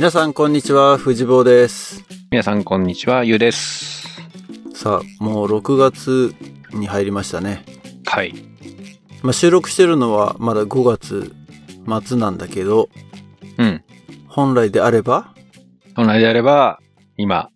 [0.00, 2.02] 皆さんこんにちは、藤坊です。
[2.30, 4.08] 皆さんこんにちは、ゆうです。
[4.72, 6.34] さあ、もう6月
[6.72, 7.66] に入りましたね。
[8.06, 8.32] はい。
[9.22, 11.34] まあ、収録してるのはまだ5月
[12.06, 12.88] 末なんだけど、
[13.58, 13.84] うん。
[14.26, 15.34] 本来であれば、
[15.94, 16.80] 本来であれば、
[17.18, 17.50] 今、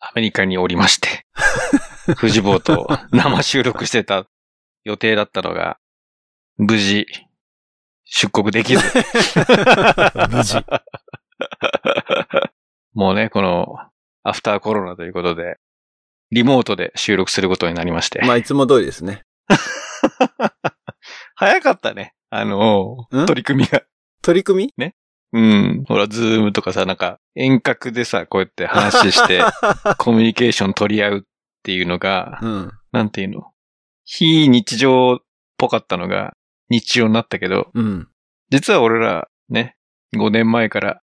[0.00, 1.24] アメリカにおりまして、
[2.18, 4.26] 藤坊と生収録してた
[4.82, 5.78] 予定だったのが、
[6.58, 7.06] 無事、
[8.06, 8.82] 出国できず。
[10.32, 10.64] 無事。
[12.94, 13.76] もうね、この、
[14.22, 15.58] アフターコロナということで、
[16.30, 18.20] リモートで収録することになりまして。
[18.24, 19.22] まあ、いつも通りですね。
[21.36, 22.14] 早かったね。
[22.30, 23.26] あの、ん？
[23.26, 23.82] 取り組みが。
[24.22, 24.92] 取り組み？
[25.32, 25.84] うん。
[25.86, 29.42] ほら、ズームとかさ、なんか、遠隔でさ、こうやって話して、
[29.98, 31.22] コミュニケーション取り合うっ
[31.62, 32.72] ていうのが、うん。
[32.92, 33.52] なんていうの？
[34.04, 35.18] 非日常っ
[35.58, 36.34] ぽかったのが、
[36.70, 38.08] 日常になったけど、うん。
[38.50, 39.76] 実は俺ら、ね、
[40.16, 41.02] 5年前から、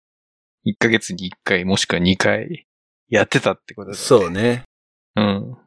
[0.72, 2.68] 1ヶ月に1回、もしくは2回、
[3.10, 3.98] やってたってことだ、ね。
[3.98, 4.64] そうね。
[5.16, 5.58] うん。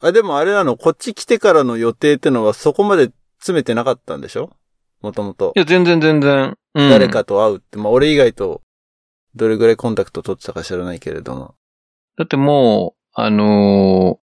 [0.00, 4.50] あ、でもあれなの、こっち来てからの予定ってのはそこまで詰めてなかったんでしょ？
[5.00, 5.58] もともとい。
[5.58, 6.56] や、全然全然。
[6.74, 8.62] うん、誰かと会うって、まあ俺以外と
[9.34, 11.54] どれぐらいコンタクト取ってたか知らないけれども。
[12.16, 14.18] だってもう、あの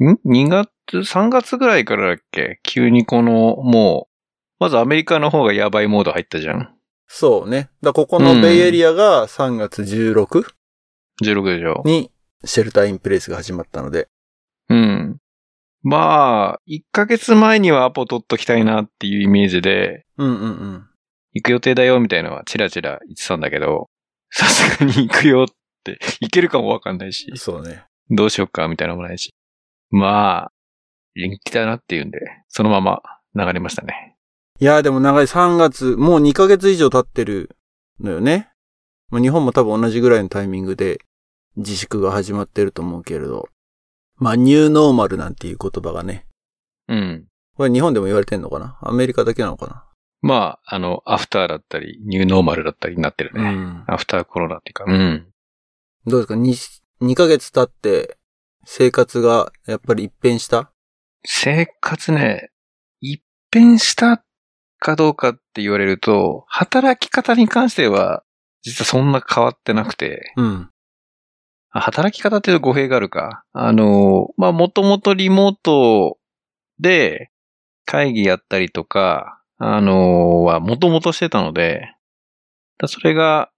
[0.00, 2.60] ーん ?2 月、3月ぐらいからだっけ？
[2.62, 4.14] 急にこの、もう、
[4.60, 6.74] まずアメリカの方がやばいモード入ったじゃん。
[7.08, 7.70] そうね。
[7.82, 10.44] だここのベイエリアが3月 16?
[11.24, 11.82] 16でしょ。
[11.84, 12.12] に
[12.44, 14.08] シェルターインプレイスが始まったので。
[14.68, 15.16] うん。
[15.82, 20.86] まあ、1ヶ月前にはアポ取っときたいなっていうイメージで、うんうんうん。
[21.32, 23.88] 行く予定だよみたいなのはチラチラ言ってたんだけど、
[24.30, 25.46] さすがに行くよっ
[25.84, 27.84] て、 行けるかもわかんないし、そうね。
[28.10, 29.34] どうしよっかみたいなのもないし。
[29.90, 30.52] まあ、
[31.16, 33.02] 延期だなっていうんで、そのまま
[33.34, 34.07] 流れましたね。
[34.60, 37.56] いやーでも長い3月、もう2ヶ月以上経ってる
[38.00, 38.50] のよね。
[39.08, 41.00] まあ、日本も多分同じぐらいのタイミングで
[41.56, 43.48] 自粛が始まってると思うけれど。
[44.16, 46.26] まあ、ニューノーマルなんていう言葉がね。
[46.88, 47.26] うん。
[47.56, 48.78] これ日本でも言われてんのかな？
[48.82, 49.86] アメリカだけなのか
[50.22, 53.42] まあ、あの、アフターだったり、ニューノーマルだったりになってるね。
[53.42, 53.84] なうん。
[53.86, 55.28] アフターコロナっていうか、うん。
[56.06, 58.16] どうですか ?2、2ヶ月経って
[58.64, 60.72] 生活がやっぱり一変した？
[61.24, 62.50] 生活ね、
[63.00, 63.22] 一
[63.52, 64.24] 変した
[64.78, 68.22] かどうかって言われると、働き方に関しては、
[68.62, 70.70] 実はそんな変わってなくて、うん。
[71.70, 73.44] あ働き方っていうと語弊があるか。
[73.52, 76.18] あの、まあ、もともとリモート
[76.80, 77.30] で
[77.84, 81.94] 会議やったりとか、あの、はもともとしてたので、
[82.78, 83.50] だそれが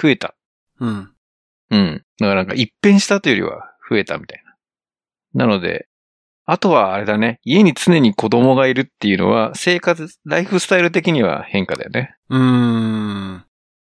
[0.00, 0.34] 増えた。
[0.80, 1.12] うん。
[1.70, 2.04] うん。
[2.18, 4.42] だからなんか一変したというよりは増えたみたい
[5.34, 5.46] な。
[5.46, 5.88] なので、
[6.50, 7.40] あとはあれだね。
[7.44, 12.16] 家に常に子供がいるっていうのは生活、ライフスタイル的には変化だよね。
[12.30, 13.44] うーん。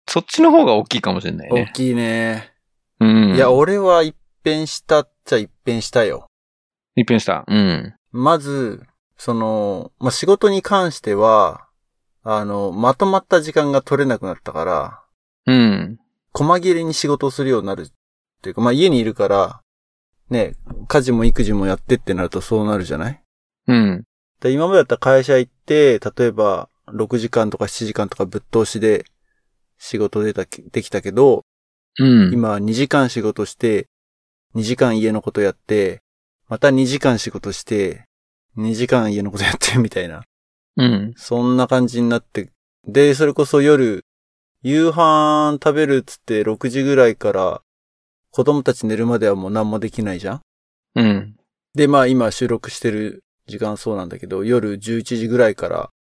[0.07, 1.71] そっちの方が大きいかもしれない大ね。
[1.73, 2.53] きいね。
[2.99, 3.35] うん。
[3.35, 4.15] いや、俺は一
[4.45, 6.27] 変したっちゃ一変したよ。
[6.95, 7.43] 一変した？
[7.47, 7.95] うん。
[8.11, 8.83] まず、
[9.17, 11.65] その、まあ、仕事に関しては、
[12.23, 15.01] あの、まとまった時間が取れなくなったから、
[15.47, 15.97] うん。
[16.33, 17.91] 細切れに仕事をするようになるっ
[18.43, 19.62] ていうか、まあ、家にいるから、
[20.29, 20.55] ね、
[20.87, 23.21] 家事も育児もやってってなるとそうなるじゃない？
[23.67, 24.03] うん。
[24.39, 29.05] で今までだったら会社行って、例えば6時間とか7時間とかぶっ通しで
[29.77, 31.43] 仕事でたできたけど、
[31.99, 32.33] うん。
[32.33, 33.87] 今は2時間仕事して、
[34.55, 36.01] 2時間家のことやって、
[36.49, 38.05] また2時間仕事して、
[38.57, 40.23] 2時間家のことやって みたいな。
[40.77, 41.13] うん。
[41.15, 42.49] そんな感じになって、
[42.87, 44.05] で、それこそ夜、
[44.63, 47.61] 夕飯食べるっつって6時ぐらいから、
[48.35, 50.41] 子供たち寝るまではもう何もできないじゃん？
[50.95, 51.35] うん。
[51.75, 55.91] で、まあ今収録してる時間そうなんだけど、夜11時ぐらいから、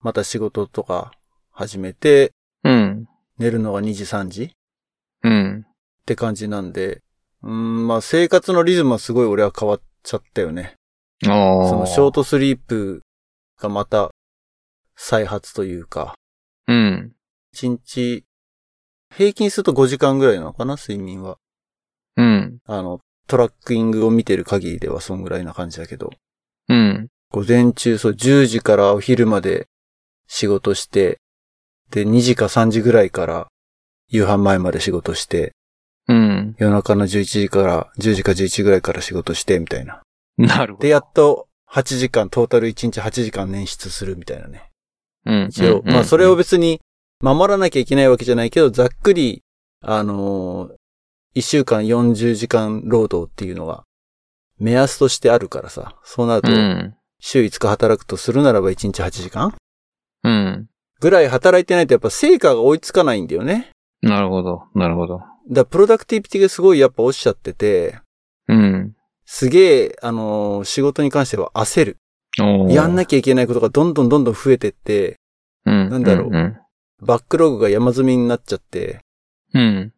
[0.00, 1.12] また仕事とか
[1.50, 2.32] 始めて、
[2.64, 3.06] うん。
[3.36, 4.52] 寝るのが2時3時？
[5.22, 5.66] うん。
[5.68, 7.02] って感じなんで、
[7.42, 10.76] うーん、まあ生活のリズムはすごい俺は変わっちゃったよね。
[11.26, 11.68] ああ。
[11.68, 13.02] そのショートスリープ
[13.60, 14.10] がまた
[14.96, 16.14] 再発というか、
[16.68, 17.12] うん。
[17.54, 18.24] 1日、
[19.14, 21.36] 平均すると5時間ぐらいなのかな、睡眠は。
[22.36, 22.58] うん。
[22.66, 26.10] あの、トラッキングを見てる限りではそんぐらいな感じだけど。
[26.68, 27.08] うん。
[27.30, 29.66] 午前中、そう、10時からお昼まで
[30.28, 31.18] 仕事して、
[31.90, 33.48] で、2時か3時ぐらいから
[34.08, 35.52] 夕飯前まで仕事して、
[36.08, 36.54] うん。
[36.58, 40.02] 夜中の11時から、10時か11時ぐらいから仕事して、みたいな。
[40.38, 40.82] なるほど。
[40.82, 44.70] で、やっと8時間、トータル1日8時間捻出するみたいなね。
[45.24, 45.46] うん。
[45.48, 46.80] 一応、うんまあそれを、別に
[47.20, 49.42] 守らなきゃいけないわけじゃないけど、ざっくり、
[49.82, 50.74] あのー、
[51.36, 53.84] 1週間40時間労働っていうのが
[54.58, 55.96] 目安としてあるからさ。
[56.02, 56.94] そうなるとう、ん。
[57.20, 59.54] 週5日働くとするならば1日8時間？
[60.24, 60.68] うん。
[61.00, 63.70] ぐらい働いてないとやっぱ成果が追いつかないんだよね。
[64.00, 65.20] なるほど、なるほど。
[65.50, 67.98] だプロダクティビティがすごいやっぱ落ちちゃってて、
[68.48, 68.96] うん。
[69.26, 71.96] すげえ、あのー仕事に関しては焦る。
[72.68, 75.16] やんなきゃいけないことがどんどんどんどん増えてって、
[75.66, 75.88] うん。
[75.90, 76.56] なんだろううん。
[77.00, 79.00] バックログが山積みになっちゃって、
[79.52, 79.92] うん。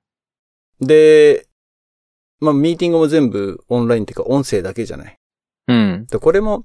[0.80, 1.46] で、
[2.40, 5.16] まあ、ミーティングも全部オンラインっていうか音声だけじゃない。
[5.66, 6.06] うん。
[6.06, 6.64] で、これも、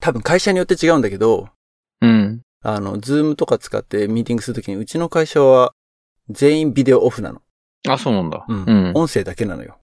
[0.00, 1.48] 多分会社によって違うんだけど、
[2.00, 2.42] うん。
[2.62, 5.74] あの、 Zoom とか使ってミーティングするときに、うちの会社は
[6.28, 7.42] 全員ビデオオフなの。
[7.88, 8.44] あ、そうなんだ。
[8.48, 8.64] うん。
[8.64, 8.92] うん。
[8.94, 9.78] 音声だけなのよ。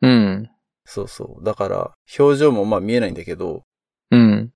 [0.00, 0.50] うん。
[0.84, 1.44] そうそう。
[1.44, 3.64] だから、表情もまあ見えないんだけど、
[4.10, 4.52] うん。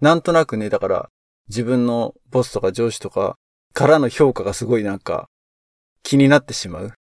[0.00, 1.08] なんとなくね、だから、
[1.48, 3.36] 自分のボスとか上司とか
[3.74, 5.28] からの評価がすごいなんか、
[6.02, 6.92] 気になってしまう。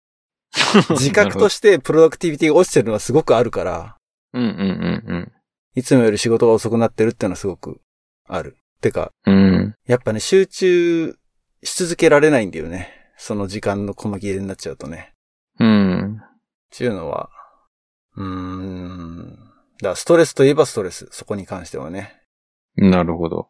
[0.91, 3.97] 自覚としてプロダクティビティが落ちてるのはすごくあるから、
[4.33, 5.33] うんうん
[5.75, 7.81] いつもより仕事が遅くなってるっていうのはすごく
[8.29, 8.59] ある。
[8.83, 9.55] てか、うんうん。
[9.55, 9.75] うん。
[9.87, 11.17] やっぱね、集中
[11.63, 12.91] し続けられないんだよね。
[13.17, 15.15] その時間の細切れになっちゃうとね。
[15.59, 16.17] うん。
[16.17, 16.39] っ
[16.71, 17.31] ていうのは、
[18.17, 19.37] うーん。
[19.79, 21.09] だからストレスといえばストレス。
[21.11, 22.21] そこに関してはね。
[22.77, 23.49] なるほど。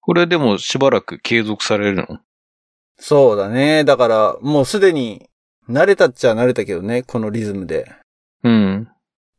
[0.00, 2.20] これでもしばらく継続されるの？
[2.96, 3.84] そうだね。
[3.84, 5.28] だから、もうすでに
[5.68, 7.90] 慣れたっちゃ慣れたけどね、このリズムで。
[8.42, 8.88] うん。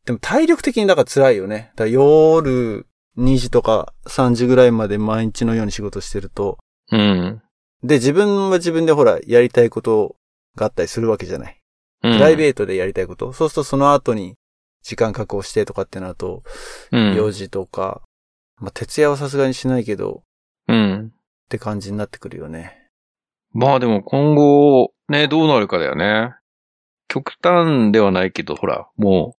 [0.05, 1.71] でも体力的にだから辛いよね。
[1.75, 2.85] だから夜
[3.17, 6.57] 2時とか3時ぐらいまで毎日のように仕事してると。
[6.91, 7.41] うん。
[7.83, 10.15] で、自分は自分でほら、やりたいこと
[10.55, 11.59] があったりするわけじゃない。
[12.01, 13.33] ププライベーートでやりたいこと。
[13.33, 14.35] そうするとその後に
[14.83, 16.43] 時間確保してとかってなると、
[16.91, 16.97] ト。
[16.97, 17.13] うん。
[17.13, 18.01] 4時とか、
[18.57, 20.23] まあ、徹夜はさすがにしないけど、
[20.67, 21.11] うん。
[21.45, 22.89] って感じになってくるよね。
[23.53, 26.33] まあでも今後、ね、どうなるかだよね。
[27.07, 29.35] 極端ではないけど、ほら、も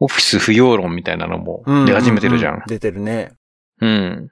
[0.00, 2.50] う、オフィス不要論みたいなのも出始めてるじゃ。
[2.50, 3.32] うんうう出てるね。
[3.80, 4.30] うん。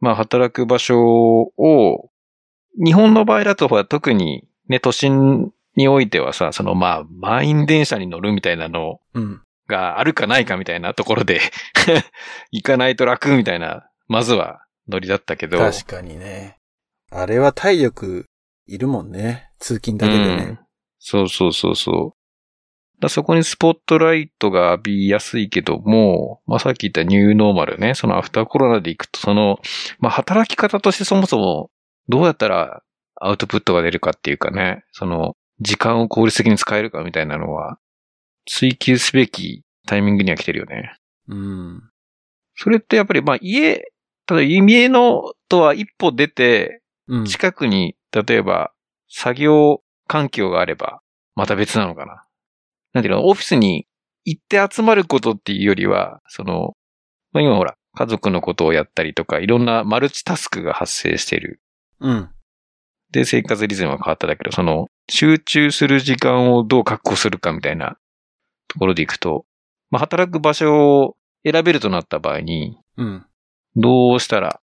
[0.00, 2.10] まあ、働く場所を、
[2.82, 9.42] 日本の場合だと、ほら、特にね、都心においてはさ、そのまあ、満員電車に乗るみたいなのうん。
[9.68, 11.40] があるかないかみたいなところで、
[12.52, 15.58] 行かないと楽みたいな、まずはノリだったけど。
[15.58, 16.58] 確かにね。
[17.10, 18.26] あれは体力
[18.66, 19.50] いるもんね。
[19.58, 20.60] 通勤だけでうんね。
[20.98, 23.00] そうそうそうそう。
[23.00, 29.58] だそこにスポットライトが浴びやすいけども、まあさっき言ったニューノーマルね、そのアフターコロナで行くと、その、
[29.98, 31.70] まあ働き方としてそもそも
[32.08, 32.82] どうやったら
[33.16, 37.78] アウトプットが出るかっていうかね、その時間を効率的に使えるかみたいなのは
[38.46, 40.96] 追求すべきタイミングには来てるよね。
[41.28, 41.82] うん。
[42.54, 43.92] それってやっぱりまあ家、
[44.26, 47.24] ただ家のとは一歩出て、うん。
[47.24, 48.72] 近くに、例えば、
[49.08, 51.00] 作業環境があれば、
[51.34, 52.24] また別なのかな。
[52.92, 53.86] なんていうの、オフィスに
[54.24, 56.76] 行って集まることっていうよりは、その、
[57.32, 61.60] まあ、今ほら、家族のことをやったりとか、いろんなマルチタスクが発生している。
[62.00, 62.30] うん。
[63.12, 67.98] で、生活リズムが変わっただけど、その、集中する時間をどう確保するかみたいな
[68.68, 69.44] ところでいくと、
[69.90, 73.26] まあ、働く場所を選べるとなった場合に、うん。
[73.76, 74.60] どうしたら、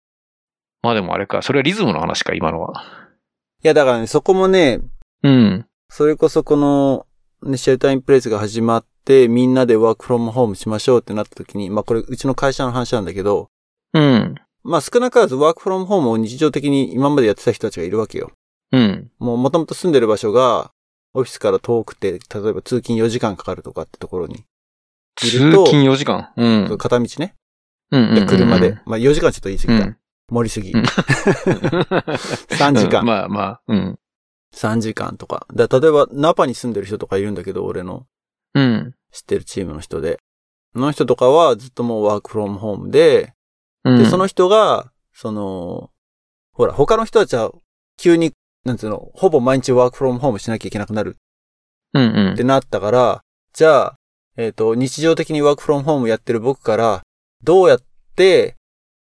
[0.83, 2.85] まあでもあれか、それはリズムの話か、今のは。
[3.64, 4.81] いや、だからね、そこもね、
[5.23, 5.67] うん。
[5.88, 7.06] それこそこの、
[7.43, 13.51] ね、シェルターインプレイスが始まって、みんなでワークフロムホームしましょうってなった時に、まあこれ、うちの会社の話なんだけど、
[13.94, 14.34] うん。
[14.65, 18.32] まあ少なからずワークフロムホームを日常的に今までやってた人たちがいるわけよ。
[18.72, 19.10] うん。
[19.19, 20.72] もう元々住んでる場所が、
[21.15, 22.20] オフィスから遠くて、例え
[22.53, 24.44] ば通勤4時間かかるとかってところに、い
[25.17, 26.31] 通ると勤4時間？
[26.37, 26.79] うん。
[26.79, 27.34] 片道ね。
[27.91, 28.81] うんで、車で。。
[28.87, 29.84] まあ4時間ちょっと言い過ぎた。
[29.84, 29.96] うん。
[30.32, 30.72] 盛りすぎ。
[30.72, 30.82] うん
[32.58, 33.05] 3時間。
[33.05, 33.98] まあまあ、うん。
[34.55, 35.46] 3時間とか。
[35.55, 38.06] だ例えば、ナパに住んでる人とかいるんだけど、俺の
[38.55, 38.94] うん。
[39.12, 40.19] 知ってるチームの人で。
[40.72, 43.34] その人とかはずっともうワークフロムホームで、
[43.84, 43.98] うん。
[43.98, 45.91] で、その人が、その、
[46.53, 47.53] ほら、他の人たちは
[47.98, 48.32] 急に、
[48.65, 51.19] なんつうの、ほぼ毎日ワークフロムホームしなきゃいけなくなる
[51.94, 53.22] うんうんってなったから、
[53.53, 53.94] じゃあ、
[54.36, 57.03] えっ、と、日常的にワークフロムホームやってる僕から、
[57.43, 57.82] どうやっ
[58.17, 58.56] て、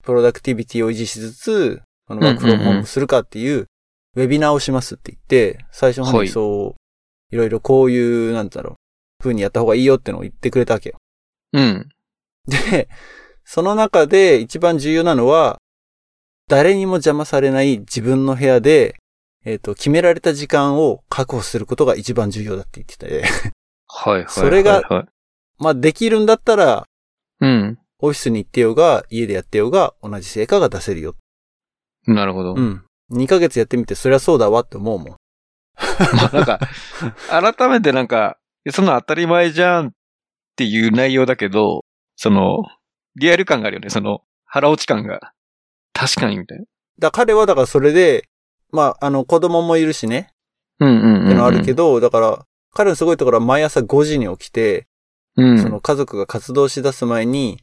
[0.02, 3.66] プロダクティビティを維持しつつ、このワークフロムホームするかっていう、
[4.14, 8.74] ウェビナーをしますって言って、最初の方はいにそう、いろいろこういう、なんだろう、
[9.22, 10.96] 風にやった方がいいよってのを言ってくれたわけよ。
[11.52, 11.88] うん。
[12.46, 12.88] で、
[13.44, 15.58] その中で一番重要なのは、
[16.48, 18.96] 誰にも邪魔されない自分の部屋で、
[19.44, 23.24] えっ、と、決められた時間を確保することが一番重要だって言ってて、
[23.86, 24.28] はいはいはいはい。
[24.28, 25.06] それが
[25.58, 26.86] まあできるんだったら、
[27.40, 27.78] うん。
[28.02, 31.14] オフィスに行ってようが、家でやってようが、同じ成果が出せるよ。
[32.06, 32.54] なるほど。
[32.54, 32.84] うん。
[33.12, 35.06] 2ヶ月やってみて、そりゃそうだわって思うもん。
[36.16, 36.58] まあなんか、
[37.28, 38.38] 改めてなんか、
[38.70, 39.90] そんな当たり前じゃんっ
[40.56, 41.84] ていう内容だけど、
[42.16, 42.64] その、
[43.14, 43.88] リアル感があるよね。
[43.88, 45.32] その、腹落ち感が。
[45.92, 46.64] 確かにみたいな。
[46.98, 48.28] だ彼はだからそれで、
[48.72, 50.32] まあ、あの、子供もいるしね。
[50.80, 51.26] うんうんうんうん。
[51.26, 54.88] ってのあるけど、だから、彼のすごいところは毎朝5時に起きて、
[55.36, 55.58] うん。
[55.62, 57.60] その家族が活動し出す前に、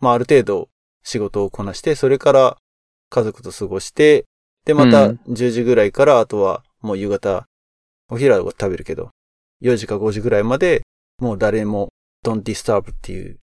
[0.00, 0.68] まあある程度
[1.02, 2.56] 仕事をこなして、それから
[3.10, 4.24] 家族と過ごして、
[4.64, 7.46] で、またうん10時ぐらいから、あとはもう夕方、
[8.10, 9.10] お昼は食べるけど、
[9.62, 10.82] 4時か5時ぐらいまで、
[11.18, 11.88] もう誰も
[12.24, 13.38] don't disturb っていう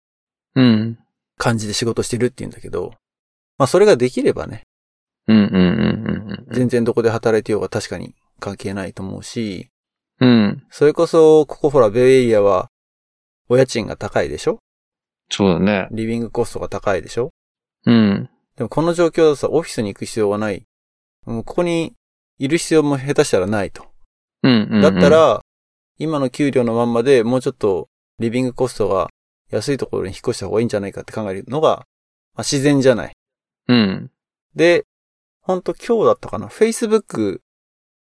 [0.55, 0.97] うん。
[1.38, 2.93] 感じで仕事してるって言うんだけど、
[3.57, 4.63] まあそれができればね、
[5.27, 6.53] うんうんうんうんうん。
[6.53, 9.67] 全然どこで働いてようが確かに関係ないと思うし、
[10.21, 10.63] うん。
[10.69, 12.69] それこそ、ここほら、ベイエリアは、
[13.50, 14.59] お家賃が高いでしょ？
[15.29, 15.88] そうだね。
[15.91, 17.32] リビングコストが高いでしょ？
[17.86, 18.29] うん。
[18.55, 20.65] でもこの状況だとさ、オフィスに行く必要はない。
[21.25, 21.94] もうここに
[22.38, 23.86] いる必要も下手したらないと。
[24.44, 24.82] うんうんうん。
[24.82, 25.41] だった、ら、
[25.98, 27.89] 今の給料のまんまでもうちょっと
[28.20, 29.10] living cost が
[29.50, 31.86] 安いところに引っ越した方がいいんじゃないかって考えるのが、
[32.36, 33.13] まあ、自然じゃない。
[33.67, 34.12] うん。
[34.55, 34.86] で、
[35.41, 37.39] ほんと今日だったかな ?Facebook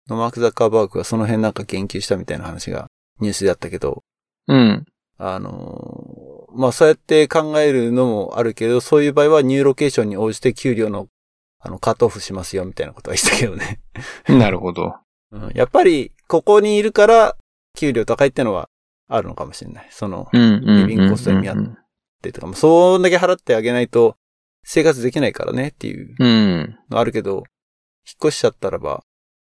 [0.09, 2.88] のマーク・ザッカーバーグがその辺なんか言及したみたいな話が
[3.21, 4.02] ニュースであったけど、
[4.49, 4.85] うん。
[5.19, 6.01] あのー
[6.54, 11.09] まあそうやって考えるのもあるけど、そういう場合は new location に応じて給料の
[11.61, 13.80] あのカットオフしますよみたいなことは言ったけどね。
[14.28, 14.97] なるほど。
[15.30, 17.37] うん、やっぱり、ここにいるから、
[17.76, 18.68] 給料高いってのは
[19.09, 19.88] あるのかもしれない。
[19.90, 20.88] その、うんうんうんうん。
[20.88, 21.56] リビングコストに見合っ
[22.23, 24.16] でとか、そんだけ払ってあげないと
[24.64, 26.78] 生活できないからねっていううん。
[26.90, 27.44] のあるけど、引っ
[28.28, 29.04] 越しちゃったらば、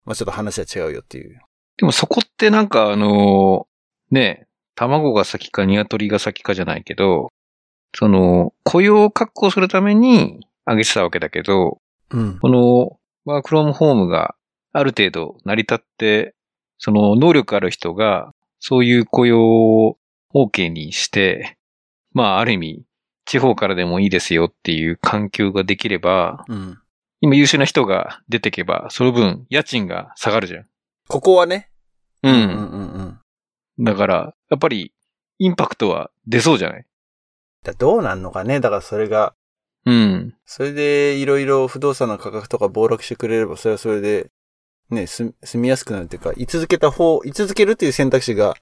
[0.05, 1.41] まあちょっと話は違うよっていう。
[1.77, 7.29] でもそこってなんかあのーね、卵が先か鶏が先かじゃないけど、
[7.95, 11.79] その、雇用を確保するために上げてたわけだけど、
[12.11, 12.39] うん。
[12.39, 14.35] このワークフロムホームが
[14.73, 16.35] ある程度成り立って、
[16.79, 19.99] その能力ある人がそういう雇用を
[20.35, 21.57] OK にして、
[22.13, 22.85] まあある意味
[23.25, 26.79] 地方からでもいいですよっていう環境ができれば、うん。
[27.21, 30.67] 今優秀な人が出てけば、その分家賃が下がるじゃん。
[31.09, 31.71] ここはね。
[32.23, 33.02] ううんうんうん。
[33.79, 34.93] だから、やっぱり、
[35.39, 36.87] インパクトは出そうじゃない？
[37.65, 38.61] だどうなんのかね？
[38.61, 39.35] だからそれが、
[39.85, 40.35] うん。
[40.45, 44.31] それでいろいろ不動産の価格とか暴落してくれれば、それはそれで、
[44.91, 48.55] ね、す住みやすくなるっていうか、居続けた方、居続けるっていう選択肢が、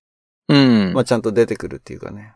[0.48, 0.92] うん。
[0.94, 2.34] まあちゃんと出てくるっていうかね。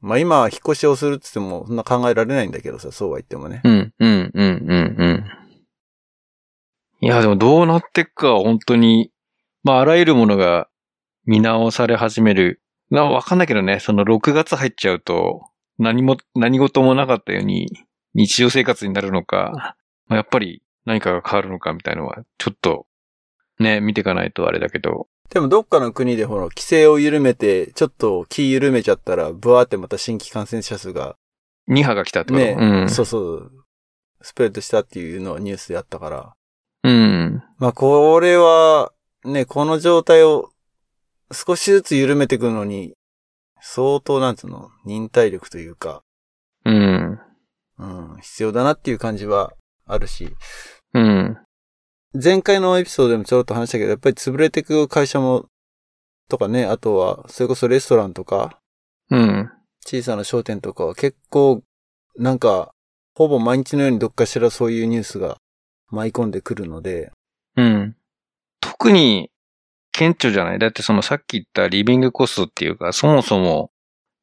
[0.00, 3.62] まあ今、引っ越しをするって言っても、そんな考えられないんだけどさ、そうは言ってもね。
[3.64, 5.24] うん、うん、うん、うん、うん。
[7.00, 9.10] いや、でもどうなっていくかは本当に、
[9.62, 10.68] まあ、あらゆるものが
[11.26, 12.60] 見直され始める。
[12.90, 15.42] なわかんないけどね、その6月入っちゃうと、
[15.78, 17.68] 何も、何事もなかったように、
[18.14, 19.76] 日常生活になるのか、
[20.06, 22.86] まあやっぱり何かが変わるのかみたいのは、ちょっと、
[23.58, 25.08] ね、見ていかないとあれだけど。
[25.30, 31.16] でもどっかの国でほら、規制を緩めて、ちょっと気緩めちゃったら、ブワーってまた新規感染者数が、
[31.68, 32.44] 2波が来たってこと？
[32.44, 32.90] ね、うん。
[32.90, 33.52] そうそう、
[34.20, 36.34] スプレッドしたっていうのはニュースであったから。
[36.82, 37.42] うん。
[37.58, 38.92] まあこれは、
[39.24, 40.50] ね、この状態を
[41.34, 42.94] 少しずつ緩めていくのに、
[43.60, 46.02] 相当なんつうの、忍耐力というか、
[46.64, 47.20] うん。
[47.78, 49.52] うん、必要だなっていう感じは
[49.86, 50.34] あるし、
[50.94, 51.38] うん。
[52.22, 55.46] 前回のエピソードでもちょろっと話したけど、やっぱり潰れていく会社も、
[56.28, 58.58] とかね、あとは、それこそレストランとか、
[59.10, 59.50] うん。
[59.84, 61.62] 小さな商店とかは結構、
[62.16, 62.72] なんか、
[63.14, 65.36] ほぼ毎日のようにどっかしらそういうニュースが
[65.88, 67.12] 舞い込んでくるので、
[67.56, 67.96] うん。
[68.60, 69.30] 特に、
[69.96, 70.58] 顕著じゃない？
[70.58, 73.70] だってそのさっき言ったリビングコストっていうか、そもそも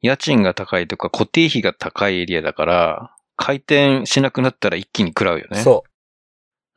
[0.02, 5.62] 家賃が高いとか固定費が高いエリアだから、回転しなくなったら一気に食らうよね。。
[5.62, 5.84] そ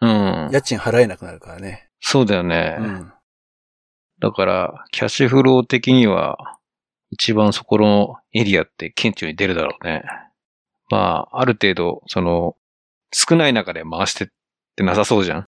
[0.00, 0.50] ううんう。。
[0.52, 1.88] 家賃払えなくなるからね。
[2.00, 2.76] そうだよね。
[2.78, 3.12] うん。
[4.20, 6.58] だから、キャッシュフロー的には、
[7.10, 10.04] 一番そこのエリアって顕著に出るだろうね。
[10.90, 12.56] まあ、ある程度、その、
[13.12, 14.28] 少ない中で回してっ
[14.76, 15.46] てなさそうじゃん。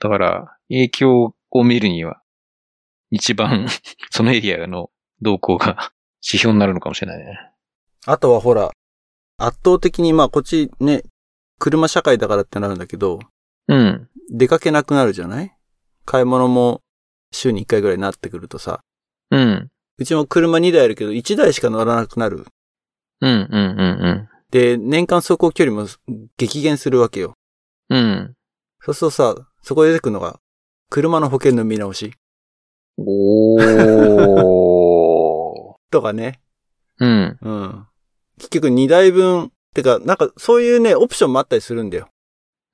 [0.00, 2.20] だから、影響を見るには、
[3.10, 3.66] 一番、
[4.10, 4.90] そのエリアの
[5.22, 7.38] 動向が指標になるのかもしれないね。
[8.06, 8.70] あとはほら、
[9.38, 11.02] 圧倒的にまあこっちね、
[11.58, 13.20] 車社会だからってなるんだけど、
[13.68, 14.08] うん。
[14.30, 15.54] 出かけなくなるじゃない？
[16.04, 16.82] 買い物も
[17.32, 18.80] 週に1回ぐらいになってくるとさ、
[19.30, 19.70] うん。
[19.98, 22.46] うちも車2台あるけど1台しか乗らなくなる。
[23.20, 25.86] うん、うん、うん、で、年間走行距離も
[26.38, 27.34] 激減するわけよ。
[27.90, 27.98] うん。
[27.98, 28.34] うん。
[28.80, 30.40] そうするとさ、そこで出てくるのが、
[30.88, 32.14] 車の保険の見直し
[33.06, 35.74] おー。
[35.90, 36.40] とかね。
[36.98, 37.38] うん。
[37.40, 37.86] うん。
[38.38, 42.08] 結局2台分、てか、なんかそういうね、オプションもあったりするんだよ。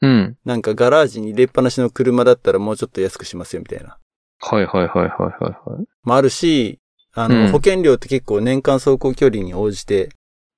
[0.02, 0.36] うん。
[0.44, 3.98] なんかガラージに入れっぱなしの車だったらもうちょっと安くしますよみたいな。
[4.40, 5.84] はいはいはいはいはいはい。
[6.02, 6.78] もあるし、
[7.14, 10.10] あの、うん保険料って結構年間走行距離に応じて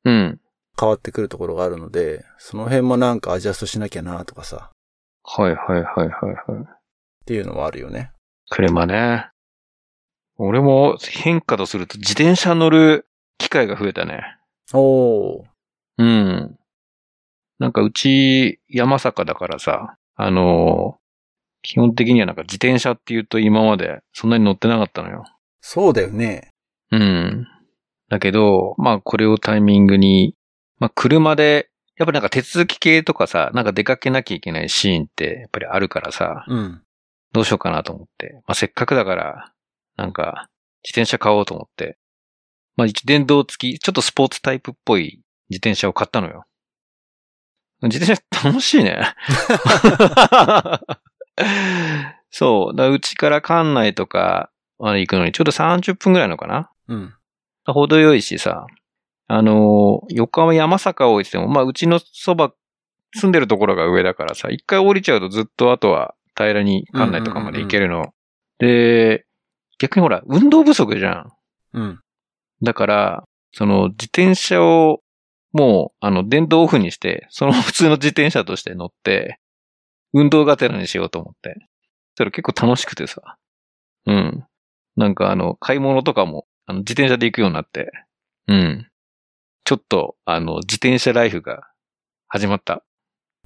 [0.05, 0.41] うん。
[0.79, 4.71] 変わってくるところがあるので、その辺もなんかアジャストしなきゃなとかさ、
[5.25, 6.63] はいはいはいはいはい。
[6.63, 6.65] っ
[7.27, 8.13] ていうのはあるよね。
[8.51, 9.29] 車ね。
[10.39, 13.07] 俺も変化とすると自転車乗る
[13.39, 14.23] 機会が増えたね。
[14.73, 15.45] おー。
[15.99, 16.59] うん。
[17.59, 20.99] なんかうち山坂だからさ、あのー
[21.63, 25.25] 基本的にはなんか自転車って言うと今までそんなに乗ってなかったのよ。
[25.61, 26.51] そうだよね。
[26.93, 27.47] うん。
[28.09, 30.35] だけど、まあこれをタイミングに、
[30.79, 36.83] まあ車で、やっぱなんか手続き系とかさ、なんか出かけなきゃいけないシーンってやっぱりあるからさ、うん。
[37.33, 38.41] どうしようかなと思って。
[38.47, 39.53] まあせっかくだから、
[39.99, 40.49] なんか
[40.85, 41.99] 自転車買おうと思って。
[42.77, 46.45] まあ一電動付き、ちょっとスポーツタイプっぽい自転車を買ったのよ。
[47.83, 48.99] 自転車楽しいね。
[52.31, 52.93] そう。
[52.93, 57.15] うちから館内とかまで行くのにちょうど30分ぐらいのかなうん。
[57.67, 58.67] 程よいしさ、
[59.27, 62.53] あのー横浜山坂を置いてても、まあ、うちのそば、
[63.15, 68.13] 住んでるところが上だからさ、一回降りちゃうとずっとあとは平らに館内とかまで行けるの。
[68.59, 69.25] で、
[69.79, 71.33] 逆にほら、運動不足じゃん。
[71.73, 72.01] うん。
[72.63, 75.01] だから、その自転車を
[75.53, 79.41] もう、あの、電動オフにして、その普通の自転車として乗って、
[80.13, 81.57] 運動がてらにしようと思って。
[82.17, 83.39] それ結構楽しくてさ。
[84.07, 84.45] うん。
[84.97, 87.91] なんかあの、買い物とかも、あの、自転車で行くようになって。
[88.47, 88.89] うん。
[89.65, 91.63] ちょっと、あの、自転車ライフが
[92.27, 92.83] 始まった。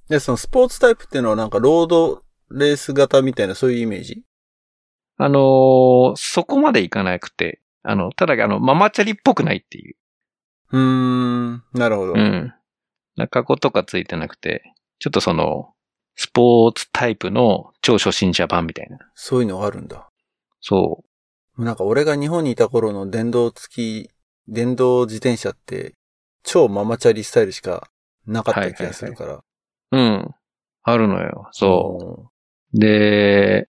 [0.09, 4.25] で、そのスポーツタイプっていうのはなんかロードレース型みたいなそういうイメージ？
[5.25, 9.97] あのーそこまで行かなくて、あの、ただ、あの、ママチャリっぽくないっていう。
[10.73, 11.63] うーん。
[11.75, 12.15] なるほど。
[12.15, 12.53] うん。
[13.17, 15.73] 中子とかついてなくて、ちょっとその、
[16.17, 18.99] スポーツタイプの超初心者版みたいな。
[19.15, 20.09] そういうのがあるんだ。
[20.61, 21.05] そ
[21.57, 24.11] なんか俺が日本にいた頃の電動付き、
[24.49, 25.95] 電動自転車って、
[26.43, 27.89] 超ママチャリスタイルしか
[28.27, 29.35] なかった気がするから。
[29.35, 29.45] う。
[29.93, 30.35] うん。
[30.83, 31.49] あるのよ。
[31.53, 32.23] そ
[32.75, 32.77] う。
[32.77, 32.81] う。
[32.81, 33.69] で、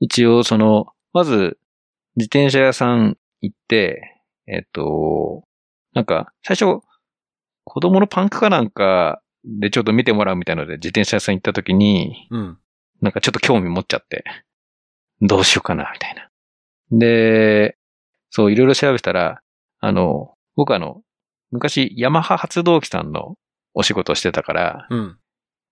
[0.00, 1.58] 一応その、まず、
[2.16, 5.44] 自転車屋さん行って、えっと、
[5.94, 6.82] なんか、最初、
[7.64, 12.58] 子供のパンクかなんかでちょっと見てもらうみたいので自転車屋さん行った時に、うん。
[13.00, 14.24] なんかちょっと興味持っちゃって、
[15.20, 16.28] どうしようかな、みたいな。
[16.98, 17.76] で、
[18.30, 19.40] そう、いろいろ調べたら、
[19.80, 21.02] あの、僕あの、
[21.50, 23.36] 昔、ヤマハ発動機さんの
[23.74, 25.18] お仕事をしてたから、うん。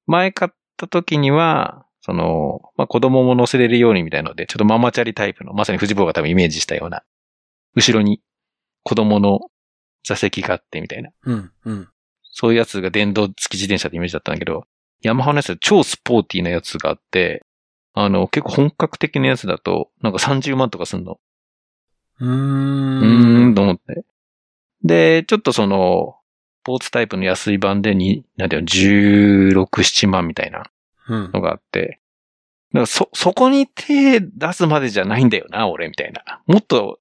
[0.06, 7.02] 前買った時には、その、まあ、子供も乗せれるようにみたいので、ちょっとママチャリタイプの、まさに藤坊が多分イメージしたような、
[7.74, 8.20] 後ろに
[8.82, 9.40] 子供の
[10.04, 11.52] 座席があってみたいな、うん。
[11.64, 11.88] うん。
[12.24, 14.66] そういうやつが電動付き自転車ってイメージだったんだけど、
[15.00, 17.42] ヤマハのやつで超スポーティーなやつがあって、
[17.94, 21.18] あの、結構本格的なやつだと、なんか30万とかすんの。
[22.20, 22.28] うー。
[22.28, 24.04] うんーん、と思って。
[24.82, 26.16] で、ちょっとその、
[26.60, 30.64] スポーツタイプの安い版でに、なんていうの、16、7万みたいなうん。
[31.08, 32.00] のがあって、
[32.72, 36.42] だからそ、そこに手出すまでじゃないんだよな、俺、みたいな。
[36.46, 36.98] もっと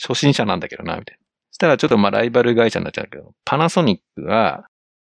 [0.00, 1.24] 初心者なんだけどな、みたいな。
[1.50, 4.66] そしたらちょっとまあライバル会社になっちゃうけど、パナソニックが、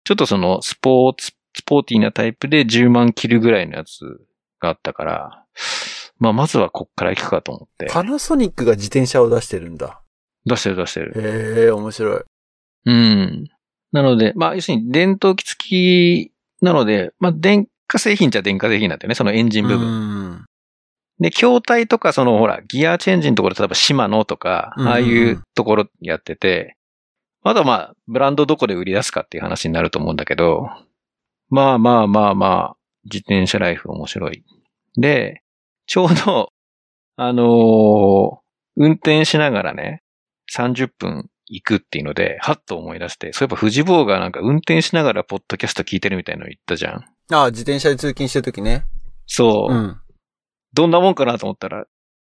[0.04, 4.00] ちょっとそのスポーツ、スポーティーなタイプで10万切るぐらいのやつ
[4.60, 5.46] があったから、
[6.20, 7.88] まあまずはこっから行くかと思って。
[7.90, 10.02] パナソニックが自転車を出してるんだ。
[10.46, 11.14] 出してる出してる。
[11.16, 12.22] へえ、面白い。
[12.86, 13.48] うん。
[13.92, 19.88] なので、まあ要するに電動機付きなので、まあ電化製品じゃ電化製品なんだよね、そのエンジン部分。
[19.88, 20.46] 分。
[21.20, 26.76] で、筐体とか、その、ほら、ギアチェンジのところ、例えば、シマノとか、ああいうところやってて、
[27.44, 30.68] あとはまあ、ブランドどこで売り出すかっていう話になると思うんだけど、
[31.50, 34.44] まあまあまあまあ、自転車ライフ面白い。
[34.98, 35.42] で、
[35.86, 36.50] ちょうど、
[37.18, 38.46] あのー
[38.78, 40.02] 運転しながらね、
[40.54, 47.06] 30分行くっていうので、はっと思い出して、そういえば藤坊がなんか運転しながらポッドキャスト聞いてるみたいなの言ったじゃん。
[47.32, 48.86] ああ、自転車で通勤してるときね。
[49.26, 49.74] そう。
[49.74, 50.02] うん。
[50.74, 51.86] どんなもんかなと思ったら、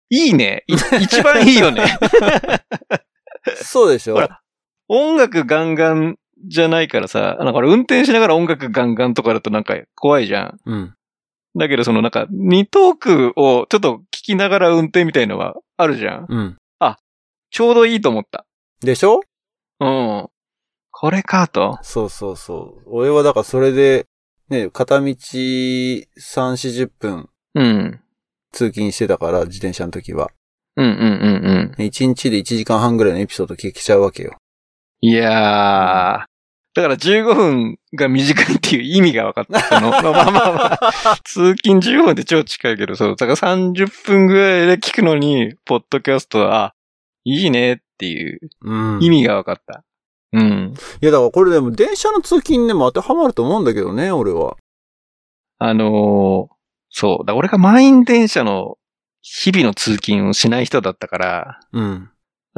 [0.10, 0.64] いいね。
[0.68, 1.86] い一番いいよね。
[3.64, 4.42] そうでしょほら
[4.88, 10.58] 音楽ガンガンじゃないからさ、なんか運転しながら音楽ガンガンとかだとなんか怖いじゃん。
[10.66, 10.96] うん。
[11.56, 16.26] だけどそのなんか二トークをちょっと聞きながら運転みたいのはあるじゃん。
[16.28, 16.58] うん。
[17.52, 18.46] ちょうどいいと思った。
[18.82, 19.22] でしょ？
[19.80, 20.28] うん。
[20.92, 21.80] これかと。
[21.82, 22.84] そうそうそう。
[22.86, 24.06] 俺はだからそれで、
[24.50, 28.00] ね、片道3、40分うん。
[28.52, 30.32] 通勤してたから、自転車の時は。
[30.76, 31.86] うんうんうんうん。
[31.86, 34.38] 1日で1時間半ぐらいのエピソード聞けちゃうわけよ。
[35.02, 36.30] いやー。
[36.76, 39.60] だから15分が短いっていう意味が分かった。
[39.60, 41.20] そのまあまあまあまあ。
[41.24, 43.16] 通勤15分って超近いけど、そう。
[43.16, 46.76] だから30分ぐらいで聞くのに、ポッドキャストは、あ、
[47.24, 49.04] いいねっていううん。
[49.04, 49.84] 意味が分かった。
[50.34, 50.74] うん。
[51.02, 54.58] いや、だからこれでも電車の通勤でも当てはまると思うんだけどね、俺は。
[55.58, 56.60] あのー
[56.92, 57.26] そう。
[57.26, 58.78] だ俺が満員電車の
[59.22, 62.10] 日々の通勤をしない人だったから、うん。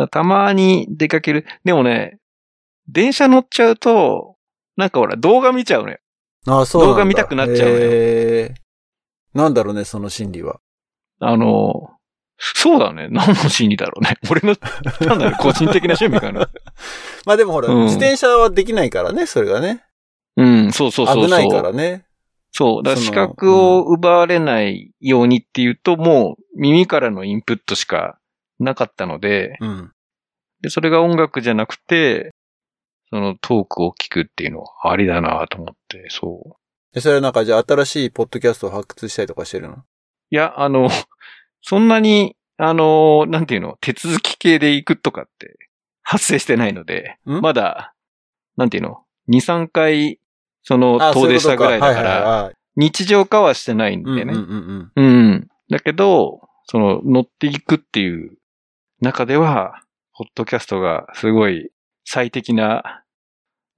[0.10, 1.46] たまに出かける。
[1.64, 2.20] でもね、
[2.88, 4.38] 電車乗っちゃうと、
[4.78, 5.98] なんかほら、動画見ちゃうのよ。
[6.48, 8.50] ああ、そう動画見たくなっちゃうのよ
[9.34, 10.60] なんだろうね、その心理は。
[11.20, 11.90] あの、
[12.42, 13.08] そうだね。
[13.10, 14.18] 何の心理だろうね。
[14.30, 16.50] 俺の、単なる個人的な趣味かな。
[17.26, 19.84] まあでもほら、うん自転車はできないからね、それがね。
[20.38, 21.26] うん、そうそうそうそう。
[21.26, 22.06] 危ないからね。
[22.52, 22.84] そう。
[22.84, 28.18] だから視その覚を奪われないようにっていうと、もう耳からのインプットしか
[28.60, 29.92] なかったので、うん。
[30.62, 32.34] で、それが音楽じゃなくて、
[33.12, 36.62] そのトークを聞くっていうのはありだなと思って、そう。
[36.94, 39.84] で、それはなんかじゃあ新しいポッドキャストを発掘したりとかしてるの？
[40.30, 40.90] いや、あの、
[41.62, 45.58] そんなに、あの、なんていうの、手続き系で行くとかって
[46.04, 47.42] 発生してないので、ん？
[47.42, 47.94] まだ、
[48.58, 50.20] なんていうの、2、3回、
[50.64, 54.34] その、あ遠出したぐらいだから、日常化はしてないんでね。
[54.34, 55.06] うんうんうんうん。
[55.06, 55.48] うん。
[55.70, 58.38] だけど、その、乗っていくっていう
[59.02, 59.82] 中では、
[60.14, 61.72] ポッドキャストがすごい
[62.06, 63.04] 最適な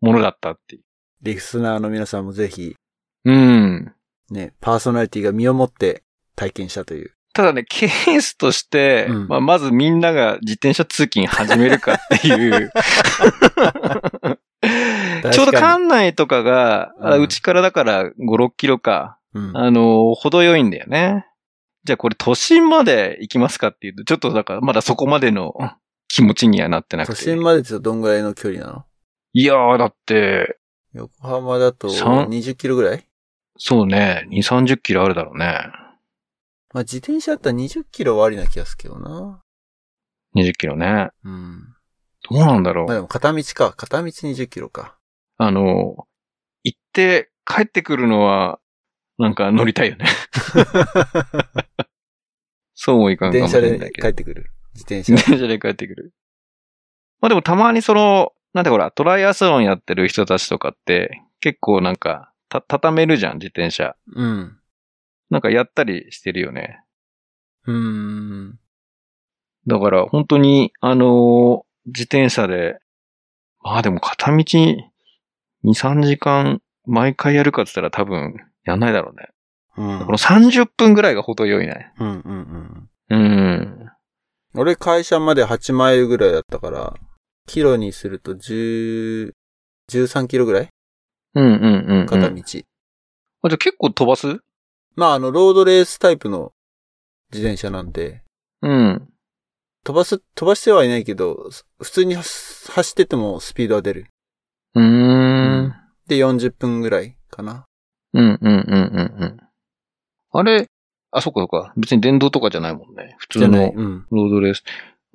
[0.01, 0.83] ものだったっていう。
[1.21, 2.75] リスナーの皆さんもぜひ、
[3.23, 3.93] うん。
[4.29, 6.03] ね、パーソナリティが身をもって
[6.35, 7.13] 体験したという。
[7.33, 12.71] ただね、ケースとして、うんまあ、まずみんなが自転車通勤始めるかっていう。
[15.31, 19.57] ちょうど館内とかが、あうちからだから5、6キロか、うん。
[19.57, 21.25] あの、程よいんだよね。
[21.85, 25.53] じゃあこれ都心まで行きますかっていうと、ちょっとだからまだそこまでの
[26.07, 27.15] 気持ちにはなってなくて。
[27.15, 28.85] 都心までってどんぐらいの距離なの？
[29.33, 30.59] いやー、だって、
[30.93, 33.03] 横浜だと三20キロぐらい？
[33.57, 35.59] そうね、2、30キロあるだろうね。
[36.73, 39.41] まあ自転車だったら20キロはありな気がするけどな。
[40.35, 41.09] 20キロね。
[41.23, 41.73] うん。
[42.29, 42.87] どうなんだろう。
[42.87, 43.73] まあでも片道か。
[43.73, 44.97] 片道20キロか。
[45.37, 46.07] あの、
[46.63, 48.59] 行って帰ってくるのは、
[49.19, 50.05] なんか乗りたいよね。
[52.73, 54.07] そうもいかんかもし電車でれないけど。
[54.07, 54.49] 帰ってくる。
[54.73, 55.15] 自転車。
[55.15, 56.13] 電車で帰ってくる。
[57.21, 63.95] まあでもたまにその、なんでほら、トライアスロンやってる人たちとかって、結構なんか、た、畳めるじゃん、自転車。
[64.13, 64.57] うん。
[65.33, 66.79] なんかやったりしてるよね。
[67.65, 68.59] うーん。
[69.67, 72.79] だから本当に、あのー自転車で、
[73.61, 74.75] まあでも片道2、
[75.65, 79.27] 3時間毎回やるかって言ったら多分やんないだろうね。
[79.99, 80.05] うん。
[80.05, 81.91] この30分ぐらいが程よいね。
[81.99, 83.17] うんうんうん。
[83.17, 83.89] うん。
[84.55, 86.93] 俺会社まで8マイルぐらいだったから、
[87.47, 89.33] キロにすると10、
[89.91, 90.69] 13キロぐらい？
[91.35, 92.05] うんうんうん、うん。
[92.05, 92.35] 片道。
[92.35, 92.63] あじゃ
[93.55, 94.39] あ結構飛ばす？
[94.95, 96.53] まああの、ロードレースタイプの
[97.31, 98.23] 自転車なんで、
[98.61, 99.09] うん。
[99.83, 101.49] 飛ばす、飛ばしてはいないけど、
[101.81, 104.07] 普通に走走っててもスピードは出る。
[104.75, 105.75] うーん。
[106.07, 107.65] で、40分ぐらいかな。
[108.13, 109.37] うんうんうんうんうん。
[110.31, 110.67] あれ、
[111.11, 111.73] あ、そっかそっか。
[111.75, 113.15] 別に電動とかじゃないもんね。
[113.17, 113.73] 普通じゃない。
[113.73, 114.07] のうん。
[114.11, 114.63] ロードレース。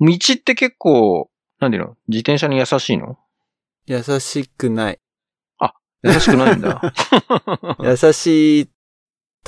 [0.00, 1.96] 道って結構、なんていうの？
[2.08, 3.18] 自転車に優しいの？
[3.86, 5.00] 優しくない。
[6.02, 6.92] 優しくないんだ。
[7.82, 8.70] 優しい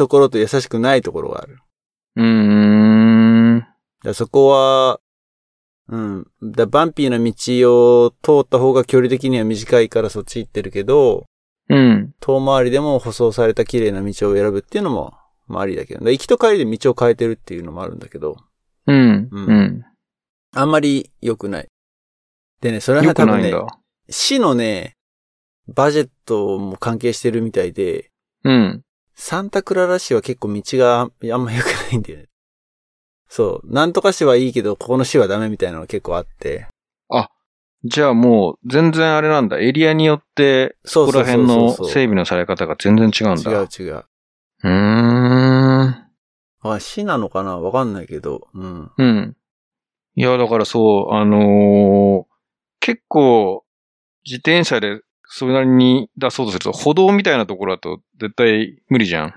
[0.01, 1.59] ところと優しくないところがある。
[2.17, 3.67] うーん。
[4.03, 4.99] だそこは、
[5.89, 6.27] うん。
[6.43, 11.27] だバンピーな道を通った方が距離的には短いからそっち行ってるけど、
[11.69, 12.15] うん。
[12.19, 15.13] 遠回りでも舗装された綺麗な道を選ぶっていうのも、
[15.49, 18.39] まあありだけど、行きと帰りで道を変えてるっていうのもあるんだけど、
[18.87, 19.29] うん。
[19.31, 19.85] うんうん。
[20.55, 21.69] あんまり良くない。
[22.63, 23.53] でね、それは多分ね。
[24.09, 24.95] 市のね、
[25.69, 28.11] バジェットも関係してるみたいで、
[28.45, 28.83] うん。
[29.21, 32.27] サンタクララ市は結構道があんま良くないんだよね。
[33.29, 33.71] そう。
[33.71, 36.67] なんとか市はいいけど、ここの市はダメみたいなのが結構あって。
[37.83, 39.59] じゃあもう、全然あれなんだ。
[39.59, 43.51] エリアによって、そここら辺の整備のされ方が全然違うんだ。
[43.51, 43.95] 違う違う。
[43.95, 46.07] うーん。
[46.63, 47.59] あ、市なのかな？
[47.59, 48.49] わかんないけど。
[48.53, 48.91] うん。
[48.99, 49.37] うん。
[50.15, 52.31] いや、だからそう、あのー
[52.81, 53.65] 結構、
[54.27, 55.01] 自転車で
[55.33, 59.35] それなりに出そうとすると、歩道みたいなところだと絶対無理じゃん。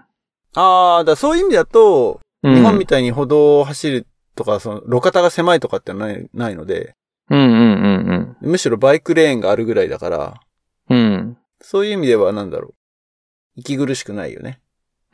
[0.56, 6.96] ああ、だそういう意味だと、うん、日本みたいに歩道を走るとか、その、路肩が狭いとかってない、ないので、
[7.30, 10.42] うんうんうんむしろバイクレーンがあるぐらいだから、
[10.90, 10.98] うん。
[10.98, 11.38] うん。
[11.62, 12.74] そういう意味ではなんだろう。
[13.56, 14.62] 息苦しくないよね。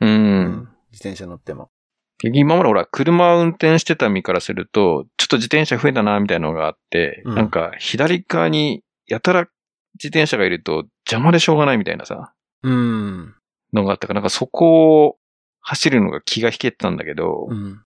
[0.00, 0.06] う。。
[0.06, 1.70] うん自転車乗っても。
[2.22, 9.46] 今までほら、車を運転してた身からすると、ちょっと自転車増えたな、みたいなのがあって、うんなんか、左側にやたら
[9.94, 13.34] 自転車がいると邪魔でしょうがないみたいなさ、うん。
[13.72, 15.16] のがあったから、なんかそこを
[15.60, 17.82] 走るのが気が引けてたんだけど、うん。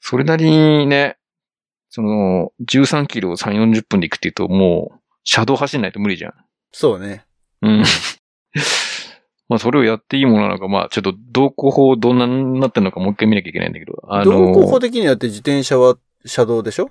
[0.00, 1.16] それなりにね、
[1.90, 6.34] その、13キロを3、40分で行くって言うと、もう、車道走んないと無理じゃん。
[6.72, 7.24] そうね。
[7.60, 7.84] うん。
[9.48, 14.02] まあそれをやっていいものなのか、まあちょっと道交法どんなになってるのかもう一回見なきゃいけないんだけど。
[14.08, 16.88] あ道の、交法的にやって自転車は車道でしょ？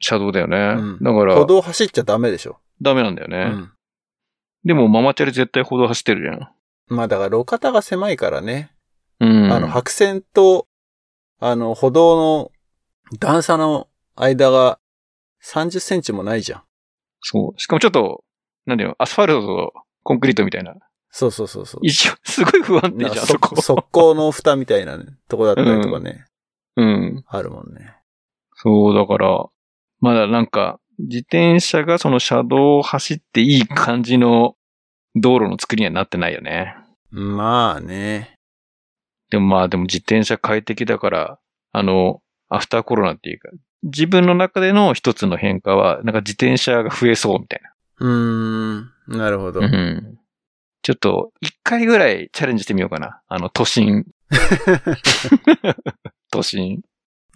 [0.00, 0.56] 車道だよね。
[0.78, 2.58] うんだから歩、道走っちゃダメでしょ？
[2.82, 3.52] ダメなんだよね。
[3.52, 3.72] うん。
[4.64, 6.50] でもママチャリ絶対歩道走ってるじゃん。
[6.86, 8.70] まあだから路肩が狭いからね。
[9.20, 9.52] うん。
[9.52, 10.66] あの、白線と、
[11.40, 12.52] あの、歩道の
[13.18, 14.78] 段差の間が
[15.44, 16.62] 30センチもないじゃん。
[17.20, 17.60] そう。
[17.60, 18.24] しかもちょっと、
[18.66, 20.74] なんていうの、アスファルトとコンクリートみたいな。
[21.10, 21.80] そうそうそうそう。
[21.82, 23.60] 一応、すごい不安定じゃん、そこ。
[23.60, 26.24] 速攻の蓋みたいな、ね、とこだったりとかね、
[26.76, 27.24] うん。
[27.28, 27.94] あるもんね。
[28.54, 29.46] そう、だから、
[30.00, 34.56] まだなんか、自転車がその車道を走っていい感じの
[35.14, 36.74] 道路の作りにはなってないよね。
[37.10, 38.34] まあね。
[39.30, 41.38] でもまあでも自転車快適だから、
[41.72, 43.48] あの、アフターコロナっていうか、
[43.82, 47.60] 自分の中での一つの変化は、なんか自転車が増えそうみたい
[48.00, 48.90] うーん。
[49.08, 49.60] なるほど。
[49.60, 49.66] な。
[49.66, 50.18] うん。
[50.82, 53.20] ちょっと、一回ぐらいチャレンジしてみようかな。
[53.28, 54.04] あの、都心。
[56.30, 56.82] 都心。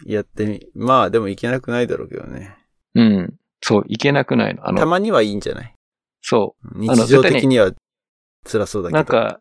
[0.05, 0.67] やってみ。
[0.75, 2.57] まあでもいけなくないだろうけどね。
[2.95, 3.38] うん。
[3.61, 4.67] そう、行けなくないの。
[4.67, 5.73] あの、たまにはいいんじゃない？
[6.21, 7.71] そ日常的には
[8.45, 8.91] 辛そうだう。
[8.91, 8.97] けど。
[8.97, 9.39] なん、か、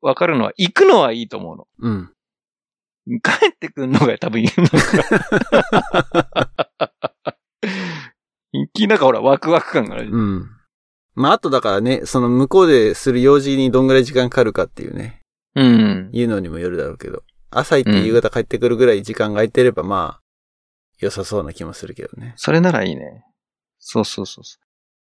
[0.00, 1.66] わかるのは、行くのはいいと思うの。
[1.78, 2.10] うん。
[3.22, 4.78] 帰ってくんのが多分いいのか。
[8.52, 10.10] 行きなんかほら、ワクワク感がある。
[10.10, 10.50] うん。
[11.14, 15.20] まああとだからね、その向こうでする用事にどんぐらい時間かかるかっていうね、
[15.54, 16.10] うん。
[16.12, 17.22] いうのにもよるだろうけど。
[17.50, 20.20] 朝行って夕方帰ってくるぐらい時間が空いてればまあ、
[20.98, 22.34] 良さそうな気もするけどね。
[22.36, 23.24] それならいいね。
[23.86, 24.58] そうそうそうそ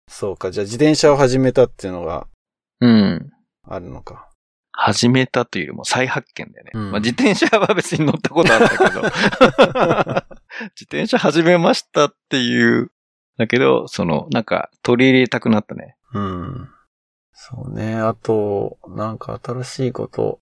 [0.08, 0.50] そうか。
[0.50, 2.26] じゃあ自転車を始めたっていうのが
[2.80, 2.86] う。
[2.86, 3.30] うん。
[3.62, 4.28] あるのか。
[4.72, 6.70] 始めたというよりも再発見だよね。
[6.74, 9.02] うんまあ、自転車は別に乗ったことあったけど。
[10.74, 12.90] 自転車始めましたっていう。
[13.38, 15.96] だけど、その、なんか、取り入れたくなったね。
[16.12, 16.68] うん。
[17.32, 17.94] そうね。
[17.96, 20.40] あと、なんか新しいこと。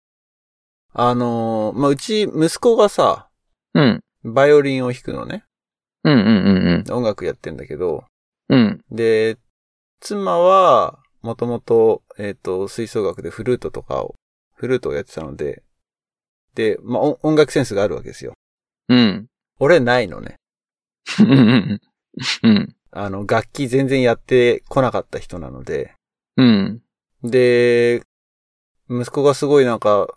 [0.94, 3.30] あのーまあ、うち息子がさ、
[3.74, 4.04] うん。
[4.24, 5.44] バイオリンを弾くのね。
[6.04, 8.06] うんうんうん音楽やってんだけど。
[8.50, 8.60] うん。
[8.60, 8.96] うん。
[8.96, 9.38] で、
[10.00, 14.16] 妻は、もともと、えっ、と、吹奏楽でフルートとかを、
[14.54, 15.64] フルートをやってたので、
[16.56, 18.34] で、まあ、音音楽センスがあるわけですよ。
[18.88, 19.28] うん。
[19.60, 20.36] 俺ないのね。
[22.44, 22.76] うん。
[22.92, 25.94] あの、楽器全然やってこなかった人なので、
[26.38, 26.82] うん。
[27.24, 28.02] で、
[28.90, 30.08] 息子がすごいなんか、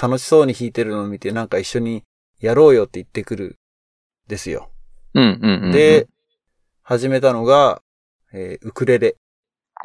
[0.00, 2.04] 楽しそうに弾いてるのを見て、なんか一緒に
[2.38, 3.56] やろうよって言ってくる、
[4.28, 4.70] ですよ。
[5.14, 5.72] うんうんうん。
[5.72, 6.06] で、、
[6.90, 7.82] 始めたのが、
[8.32, 9.14] えーウクレレ。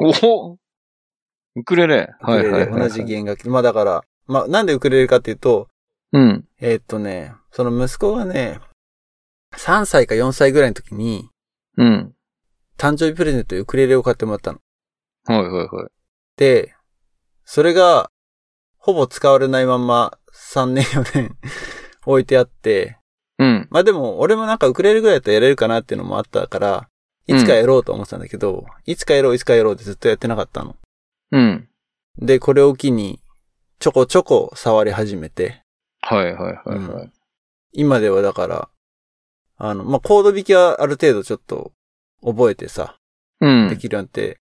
[0.00, 0.56] おほ
[1.54, 2.10] ウクレレ。
[2.20, 3.48] ウクレレ、同じ弦楽器。
[3.48, 5.68] まあだから、まあなんでウクレレかっていうと、
[6.12, 6.44] うん。
[6.58, 8.58] えーっとね、その息子がね、
[9.54, 11.28] 3歳か4歳ぐらいの時に、
[11.76, 12.12] うん。
[12.76, 14.58] 誕生日プレゼントでウクレレを買ってもらったの。
[15.26, 15.88] はいはいはい。
[16.36, 16.74] で、
[17.44, 18.10] それが、
[18.78, 21.36] ほぼ使われないまんま3年4年
[22.04, 22.98] 置いてあって、
[23.38, 23.68] うん。
[23.70, 26.88] まあでも、俺もなんかウクレレぐらいだったらやれるかなっていうのもあったから、
[27.26, 30.76] いつかやろうと思ってたんだけど、いつかやろう、いつかやろうってずっとやってなかったの。
[31.32, 31.68] うん。
[32.18, 33.20] で、これを機に、
[33.78, 35.62] ちょこちょこ触り始めて、
[36.00, 37.10] はいはいはいはい。
[37.72, 38.68] 今ではだから、
[39.58, 41.72] あの、まあ、コード弾きはある程度ちょっと
[42.22, 42.96] 覚えてさ、
[43.40, 43.68] うん。
[43.68, 44.38] できるようになって、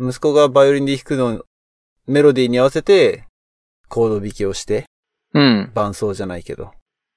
[0.00, 1.44] 息子がバイオリンで弾くの、
[2.06, 3.26] メロディーに合わせて、
[3.88, 4.86] コード弾きをして、
[5.34, 5.70] うん。
[5.74, 6.72] 伴奏じゃないけど、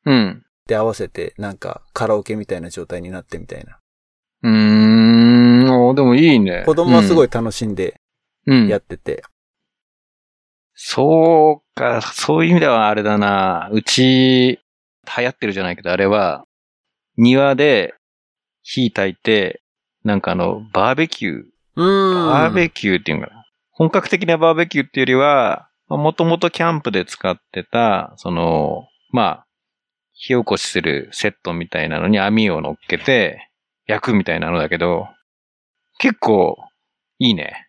[0.05, 0.43] うん。
[0.67, 3.79] で合わせて、なんかカラオケみたいな状態になってみたいな。
[5.95, 6.63] でもいいね。
[6.65, 7.27] 子供はすごい。
[7.27, 7.99] い楽しんで
[8.45, 8.67] うん。
[8.67, 9.23] やってて、
[10.79, 13.67] そうか、そういう意味ではあれだな。
[13.71, 14.59] うち、
[15.17, 16.45] 流行ってるじゃないけど、あれは、
[17.17, 17.95] 庭で
[18.61, 19.63] 火焚いて、
[20.03, 21.43] なんかあの、バーベキュー。
[21.75, 23.45] バーベキューっていうのかな。
[23.71, 29.45] 本格的なバーベキューっていうよりは、もともとキャンプで使ってた、その、まあ、
[30.13, 33.49] 火起こしするセットみたいなのに網を乗っけて
[33.85, 35.07] 焼くみたいなのだけど、
[35.99, 36.57] 結構
[37.19, 37.67] いいね。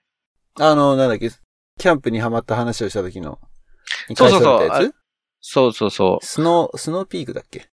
[0.60, 3.38] あの、なんだっけ、キャンプにハマった話をした時の、
[4.14, 4.92] そうそうそう
[5.40, 6.24] そうそうそう。
[6.24, 7.68] スノー、スノーピークだっけ？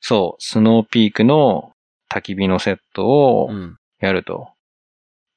[0.00, 1.72] そう、スノーピークの
[2.10, 3.76] 焚き火のセットをうん。
[4.00, 4.50] やると。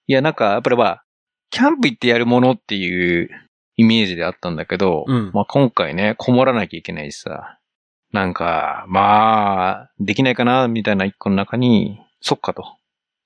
[0.05, 1.03] いや、なんか、やっぱりまあ、
[1.49, 3.29] キャンプ行ってやるものっていう
[3.75, 7.57] イメージであったんだけど、うんまあ今回ね、こもらなきゃいけないしさ、
[8.11, 12.77] なんか、まあ、できないかな、みたいな一個の中に、そっかと。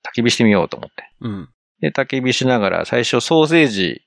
[0.06, 1.10] 焚き火してみようと思って。
[1.20, 1.48] うん。
[1.80, 4.02] で、焚き火しながら、最初ソーセージ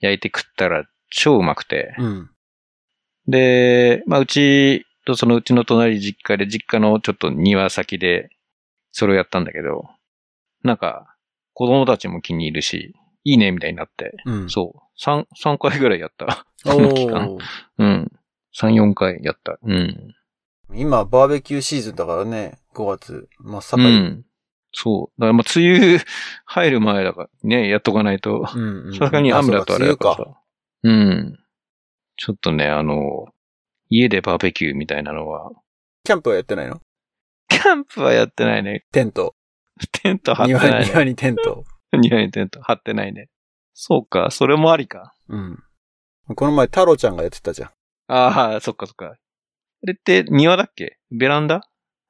[0.00, 1.94] 焼いて食ったら超うまくて。
[1.98, 2.30] うん。
[3.28, 8.30] で、まあ、うちとそのうちの隣実家で、実家のちょっと庭先で、
[8.92, 9.88] それをやったんだけど、
[10.62, 11.16] なんか、
[11.54, 14.14] 子供たちも気に入るし、いいねみたいになって。
[14.26, 14.50] うん。
[14.50, 14.80] そう。
[14.98, 16.46] 三、三回ぐらいやった。
[16.66, 17.38] おこの期間ー
[17.78, 18.12] うん。
[18.52, 19.58] 三、四回やった。
[19.62, 20.14] うん。
[20.74, 23.98] 今、バーベキューシーズンだからね、5月、真っう盛り。
[23.98, 24.24] ん。
[24.78, 25.20] そう。
[25.20, 26.00] だからまあ、梅雨
[26.44, 28.46] 入る前だからね、やっとかないと。
[28.46, 28.52] さ
[29.06, 30.40] すがに雨だとあれだからさ。
[30.82, 31.38] うん。
[32.16, 33.26] ちょっとね、あの、
[33.88, 35.50] 家でバーベキューみたいなのは、
[36.04, 36.82] キャンプはやってないの？
[37.48, 38.84] キャンプはやってないね。
[38.92, 39.34] テント。
[40.02, 40.86] テント張って庭に、ないね。
[40.88, 41.64] 庭にテント。
[41.96, 43.30] 庭にテント張ってないね。
[43.72, 45.14] そうか、それもありか。
[45.28, 45.62] うん。
[46.34, 47.70] この前、太郎ちゃんがやってたじゃん。
[48.08, 49.06] ああ、そっかそっか。
[49.06, 49.16] あ
[49.86, 50.98] れって庭だっけ？
[51.10, 51.60] ベランダ？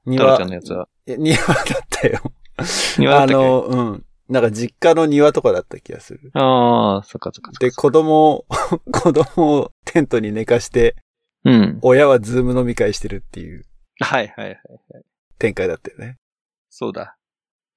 [0.04, 0.88] 太郎庭ちゃんのやつは。
[1.06, 1.56] え庭だっ
[1.88, 2.32] たよ。
[2.98, 3.34] 庭だったっけ？
[3.34, 4.04] あの、うん。
[4.28, 6.30] なんか実家の庭とかだった気がする。
[6.34, 7.52] ああ、そっかそっか。
[7.60, 8.46] で、子供を、
[8.92, 10.96] 子供をテントに寝かして、
[11.44, 11.78] うん。
[11.82, 13.64] 親はズーム飲み会してるっていう
[14.00, 14.58] はいはいはい。
[15.38, 16.16] 展開だったよね。
[16.70, 17.16] そうだ。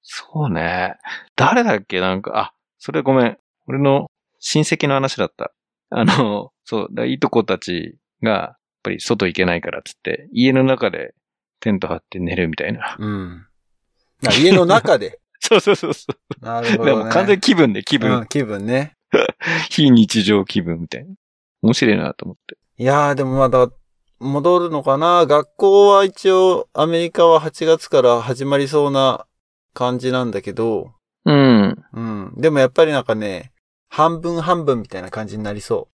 [0.02, 0.96] そうね。
[1.36, 2.00] 誰だっけ？
[2.00, 3.38] なんか、あ、それごめん。
[3.68, 4.06] 俺の
[4.40, 5.52] 親戚の話だった。
[5.90, 11.14] あの、そう、だいとこたちが、やっぱり外行けないからっつって、家の中で
[11.60, 12.96] テント張って寝るみたいな。
[12.98, 13.46] うん。
[14.26, 15.20] あ家の中で。
[15.40, 16.44] そうそうそうそう。
[16.44, 16.90] なるほど、ね。
[16.90, 18.92] でも完全に気分で気分、うん、気分ね。
[19.70, 21.14] 非日常気分みたいな。
[21.62, 22.56] 面白いなと思って。
[22.78, 23.68] いやー、でもまだ、
[24.18, 25.26] 戻るのかな？
[25.26, 29.26] 学校は一応、アメリカは8月から始まりそうな
[29.72, 30.92] 感じなんだけど、
[31.24, 31.84] うん。
[31.92, 32.32] うん。
[32.36, 33.52] でもやっぱりなんかね、
[33.88, 35.88] 半分半分みたいな感じになりそ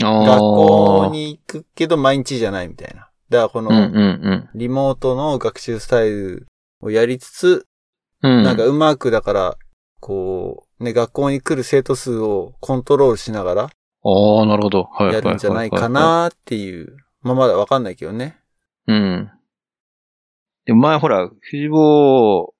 [0.00, 0.02] う。
[0.02, 3.08] 学校に行くけど毎日じゃないみたいな。
[3.28, 3.70] だからこの、
[4.54, 6.47] リモートの学習スタイル
[6.80, 7.66] をやりつつ、
[8.22, 8.38] うん。
[8.38, 8.44] うん。
[8.44, 9.58] なんかうまくだから、
[10.00, 14.84] こう、ね、学校に来る生徒数をコントロールしながらああ、なるほど。
[14.84, 15.12] はい。
[15.12, 16.96] やるんじゃないかなっていう。
[17.22, 18.38] まあまだわかんないけどね。
[18.86, 19.30] うん。
[20.64, 22.54] で、前ほら、藤坊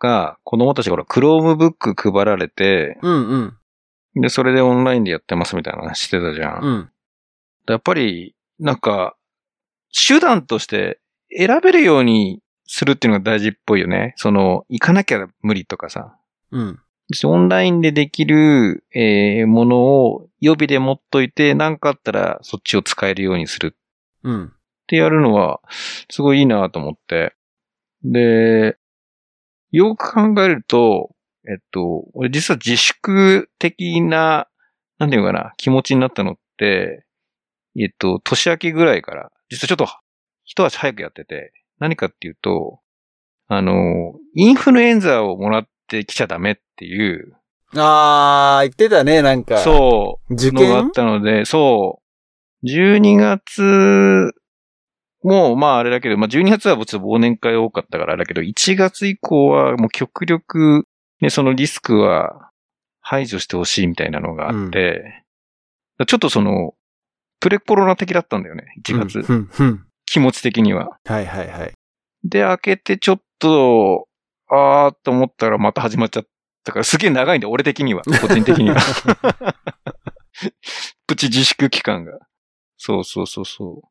[0.00, 3.36] が子供たちから Chromebook 配られて、うんう
[4.18, 4.22] ん。
[4.22, 6.64] で、それでオンラインでやってますみたいな話してたじゃん。
[6.64, 6.90] うん。
[7.68, 9.16] やっぱり、なんか、
[10.06, 11.00] 手段として
[11.36, 12.41] 選べるように
[12.74, 14.14] するっていうのが大事っぽいよね。
[14.16, 16.16] その、行かなきゃ無理とかさ。
[16.52, 16.80] うん。
[17.26, 23.76] オンラインでできる、えーものを予備で持っといて、何かあったらそっちを使えるようにする
[24.22, 24.46] うん。
[24.46, 24.50] っ
[24.86, 25.60] てやるのは、
[26.10, 27.34] すごいいいなと思って。
[28.04, 28.78] で、
[29.70, 31.10] よく考えると、
[31.46, 34.48] えっと、俺実は自粛的な、
[34.98, 37.04] なんていうのかな、気持ちになったのって、
[37.78, 39.88] えっと、年明けぐらいから、実はちょっと、
[40.44, 42.78] 一足早くやってて、何かっていうと、
[43.48, 47.36] あの、インフルエンザをもらってきちゃダメっていう、
[47.74, 49.58] あー、言ってたね、なんか。
[49.58, 50.68] そう、受験？
[50.68, 52.00] のがあったので、そ
[52.62, 54.32] う、12月
[55.24, 60.86] も、まああれだけど、まあ12月はちょっと忘年会多かったからあれだけど、1月以降はもう極力、
[61.20, 62.50] ね、そのリスクは
[63.00, 65.24] 排除してほしいみたいなのがあって、
[66.06, 66.74] ちょっとその、
[67.40, 69.18] プレコロナ的だったんだよね、1月。
[69.18, 69.86] うん、うん、うん。
[70.12, 70.98] 気持ち的には。
[71.06, 71.72] はいはいはい。
[72.22, 74.08] で、開けてちょっと、
[74.50, 76.24] あーっと思ったらまた始まっちゃっ
[76.64, 78.02] たから、すげえ長いんだよ、俺的には。
[78.02, 78.76] 個人的には。
[81.08, 82.18] プチ自粛期間が。
[82.76, 83.88] そうそうそうそう。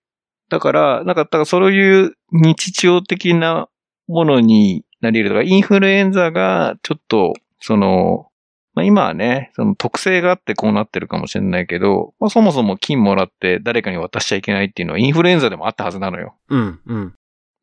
[0.49, 3.67] だから、なんか、だからそういう日常的な
[4.07, 8.27] ものになり得るとか、インフルエンザがちょっと、その、
[8.73, 16.35] まあ、今はね、その特性があってこうなってるかもしれないけど、まあ、そもそも金もらって誰かに渡しちゃいけないっていうのはインフルエンザでもあったはずなのよ。
[16.49, 17.15] うん、うん。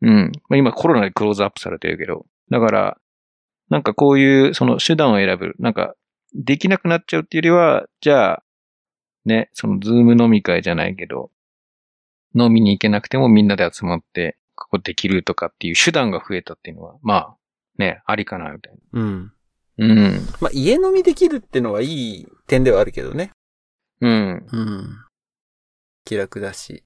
[0.02, 0.32] うん。
[0.48, 2.26] まあ、今コロナでクローズアップされてるけど。
[2.50, 2.98] だから、
[3.70, 5.54] なんかこういう、その手段を選ぶ。
[5.58, 5.94] なんか、
[6.34, 8.42] できなくなっちゃうっていうよりは、じゃあ、
[9.24, 11.30] ね、そのズーム飲み会じゃないけど、
[12.34, 17.36] 飲みに行けなくてもみんなで集まって、ここできるとかっていう手段が増えたっていうのは、まあ、
[17.78, 19.32] ね、ありかな、みたいうん。
[19.78, 19.86] な。
[19.86, 20.28] うん。
[20.40, 21.86] まあ、家飲みできるってのはい
[22.20, 23.30] い点ではあるけどね。
[24.00, 24.46] うん。
[24.50, 25.04] うん。
[26.04, 26.84] 気楽だし。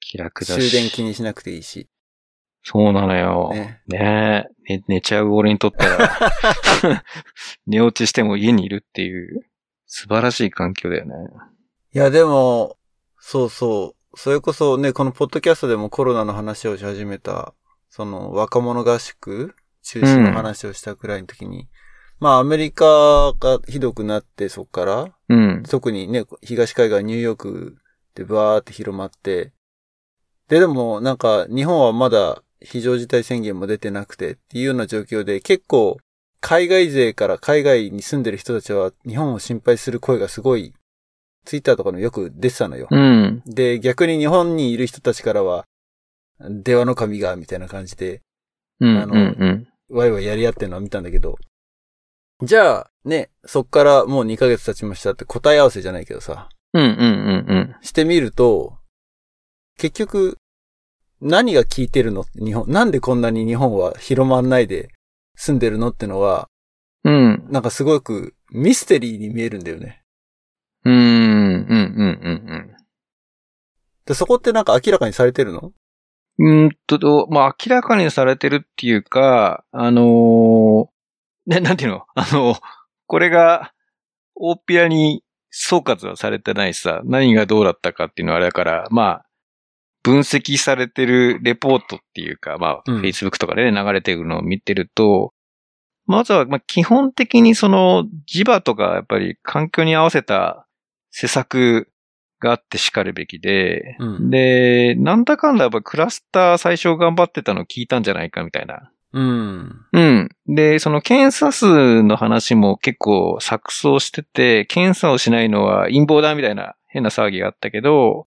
[0.00, 0.70] 気楽だし。
[0.70, 1.88] 終電気にしなくていいし。
[2.62, 3.50] そうなのよ。
[3.52, 6.18] ねねえ、寝、寝ちゃう俺にとったら、
[7.66, 9.46] 寝落ちしても家にいるっていう、
[9.86, 11.14] 素晴らしい環境だよね。
[11.94, 12.78] いや、でも、
[13.20, 14.18] そうそう。
[14.18, 17.54] それこそね、このポッドキャストでもコロナの話をし始めた、
[17.90, 21.68] その若者合宿中止の話をしたくらいの時に、
[22.20, 25.62] まあアメリカがひどくなってそっから、うん。
[25.68, 27.76] 特にね、東海岸ニューヨーク
[28.14, 29.52] でバーって広まって、
[30.48, 35.98] で、でもなんか日本はまだ非常事態宣言も出てなくてっていうような状況で結構
[36.40, 40.74] 海外勢から海外に住んでる人たちは日本を心配する声がすごい
[41.44, 42.88] ツイッターとかのよく出てたのよ。
[42.90, 43.42] うん。
[43.46, 45.66] で、逆に日本にいる人たちからは、
[46.40, 48.22] 電話の神が、みたいな感じで、
[48.80, 48.98] うん。
[48.98, 49.20] あのうん。
[49.38, 49.68] うん。
[49.90, 51.36] ワイワイやり合ってるのを見たんだけど、
[52.42, 57.76] じゃあ、ね、そっからもう2ヶ月経ちましたって答え合わせじゃないけどさ、うんうんうんうん。
[57.82, 58.78] してみると、
[59.78, 60.36] 結局、
[61.20, 64.90] 何が効いてるの日本、なんでこんなに日本は広まんないで
[65.36, 66.48] 住んでるのってのは、
[67.04, 67.46] うん。
[67.50, 70.02] なんかすごくミステリーに見えるんだよね。
[70.84, 72.76] うーん、うん、うん、うん、
[74.06, 75.72] で、そこってなんか明らかにされてるの？
[76.38, 80.93] うんと、まあ、明らかにされてるっていうか、あのー
[81.46, 82.06] ね、 なんていうの？
[82.14, 82.56] あの、
[83.06, 83.72] これが、
[84.34, 89.26] 大っぴらに総括はされてないしさ、何がどうだったかっていうのはあれだから、まあ、
[90.02, 95.32] 分析されてるレポートっていうか、まあ、うん Facebook とかでね、流れてるのを見てると、
[96.06, 100.66] まずは、まあ、基本的にその、磁場とか、やっぱり環境に合わせた
[101.10, 101.88] 施策
[102.40, 108.90] があって叱るべきで、うんで、なんだかんだやっぱクラスター最初頑張ってたの聞いたんじゃないかみたいな。
[109.14, 109.86] うん。
[109.92, 110.28] うん。
[110.48, 118.26] で、その検査数の話も結構錯綜してて、検査をしないのは陰謀だみたいな変な騒ぎがあったけど、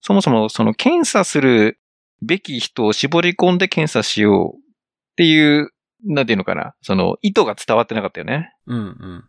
[0.00, 1.78] そもそもその検査する
[2.22, 4.60] べき人を絞り込んで検査しようっ
[5.16, 5.70] ていう、
[6.04, 8.54] なんていうのかな、その意図が伝わってなかったよね。
[8.66, 8.78] うん。
[8.78, 9.24] うん。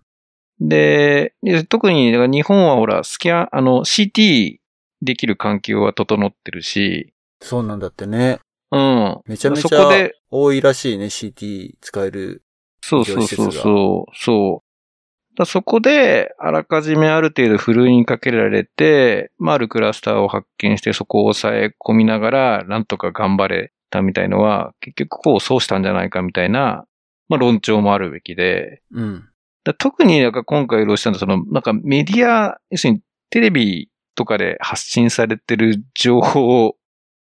[0.69, 4.59] で、で特に日本はほら、スキャン、あの、CT
[5.01, 8.39] できる環境は整ってるし、そうなんだってね。
[8.73, 9.21] うん。
[9.27, 12.43] めちゃめちゃで、多いらしいね、CT 使える。
[12.81, 15.37] そうそうそうそう、そう。
[15.37, 26.85] だそこで、あらかじめある程度ふるいにかけられて、まあ、あるクラスターを発見して、そこを抑え込みながら、なんとか頑張れたみたいのは、結局こう、そうしたんじゃないかみたいな、
[27.29, 29.29] まあ、論調もあるべきで、うん。
[29.63, 36.75] だ特になんか今回ロしたのは、その、なんかメディア、要するにテレビとかで発信されてる情報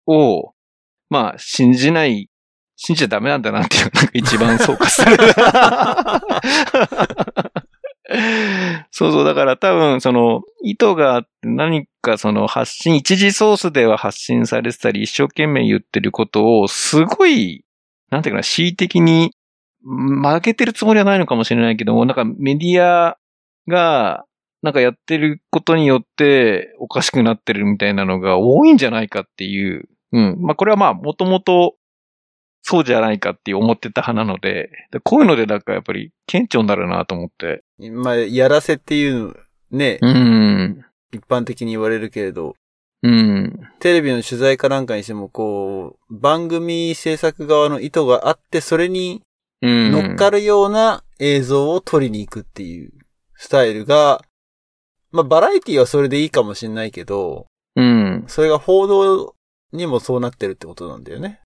[0.07, 0.54] を、
[1.15, 2.29] まあ、信じない、
[2.75, 5.23] 信じちゃダメなんだなっていうのがなんか一番総括される。
[8.91, 17.65] そうそう、だから多分その意図があって何かその発信、一時ソースでは発信されてたり、一生懸命言ってることをすごい、
[18.11, 19.31] なんていうかな、恣意的に
[19.85, 23.19] 負けてるつもりはないのかもしれないけども、なんかメディア
[23.69, 24.25] が、
[24.63, 29.89] なんかやってることによっておかしくなってるみたいなのが多いんじゃないかっていう。
[30.15, 30.37] うん。
[30.41, 31.75] まあこれはまあもともと
[32.63, 37.63] そうじゃないかって思ってた派なので、でこういうのでなんかやっぱり顕著になるなと思って。
[37.91, 39.35] まあ、やらせっていう、
[39.71, 40.85] ね、うん。
[41.13, 42.55] 一般的に言われるけれど、
[43.03, 43.61] うん。
[43.81, 49.21] テレビの取材かなんかにしても、こう、番組制作側の意図があって、それに
[49.61, 49.93] うん。
[49.93, 52.93] 乗っかるような映像を撮りに行くっていう
[53.37, 54.23] スタイルが、
[55.11, 57.47] まあ、バラエティはそれでいいかもしれないけど、
[57.77, 58.25] うん。
[58.27, 59.35] それが報道
[59.75, 61.41] にもそうなってるってことなんだよね。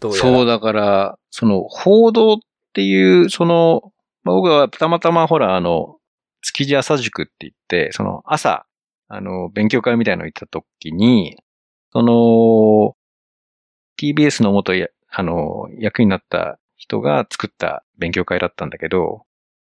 [0.00, 0.22] どうやら。
[0.22, 2.36] そうだから、その報道っ
[2.72, 3.92] ていう、その、
[4.24, 5.96] 僕はたまたまほら、あの、
[6.42, 8.66] 築地朝塾って言って、その朝、
[9.08, 11.36] あの、勉強会みたいなの行った時に、
[11.92, 12.96] その、
[13.98, 14.72] TBS の元、
[15.10, 19.22] あの、役になった人が作った勉強会だったんだけど、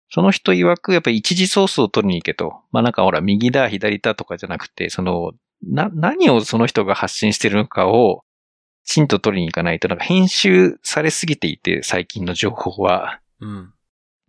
[0.09, 2.61] その人曰く、やっぱり一時ソースを取りに行けと。
[2.71, 5.33] まあなんかほら、右だ、左だとかじゃなくて、その、
[5.63, 8.21] な、何をその人が発信してるのかを、
[8.85, 13.19] きちんと取りに行かないと、なんか編集されすぎていて、最近の情報は。
[13.39, 13.73] うん。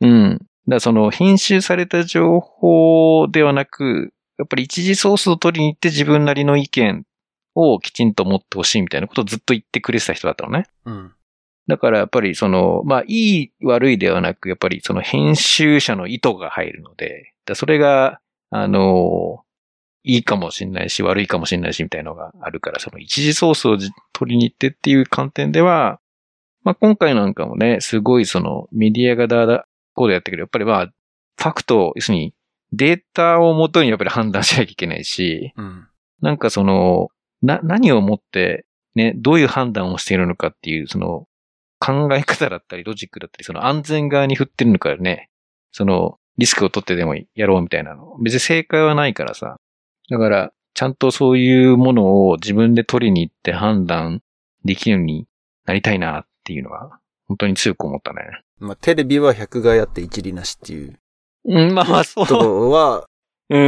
[0.00, 0.30] うん。
[0.32, 7.04] だからその編集された情報ではなく、やっぱり一時ソースを取りに行って自分なりの意見
[7.54, 10.66] をきちんと持ってほしいみたいなことをずっと言ってくれてた人だったのね。
[10.84, 11.12] うん。
[11.68, 18.20] だからやっぱりその、まあいい悪いではなく、やっぱりその編集者の意図が入るので、だそれが、
[18.50, 19.42] あの、
[20.08, 26.00] いいかもしれないし、悪いかもしれないし、みたいなのがあるから、その一時ソースをじ取りに行ってっていう観点では、
[26.62, 30.42] まあ今回なんかもね、すごいそのメディアがだだ、こうでやってくる。
[30.42, 32.34] やっぱりまあ、ファクト、要するに
[32.72, 35.88] データをもとにやっぱり判断しなきゃいけないし、うん。
[36.22, 37.08] なんかその、
[37.42, 41.26] な、何をもって、ね、どういう判断をしているのかっていう、その、
[41.78, 45.30] 考え方だったり、ロジックだったり、その安全側に振ってるのかね、
[45.72, 48.16] その、リスクを取ってでもやろうみたいなの。
[48.22, 49.56] 別に正解はないからさ。
[50.10, 54.22] だから、ちゃんとそういうものを自分で取りに行って判断
[54.64, 55.26] できるように
[55.64, 56.98] なりたいなっていうのは、
[57.28, 58.20] 本当に強く思ったね。
[58.58, 60.98] まあ、テレビは100がやって一理なしっていう
[61.48, 63.06] うん、まあまあ、そところは、
[63.48, 63.58] う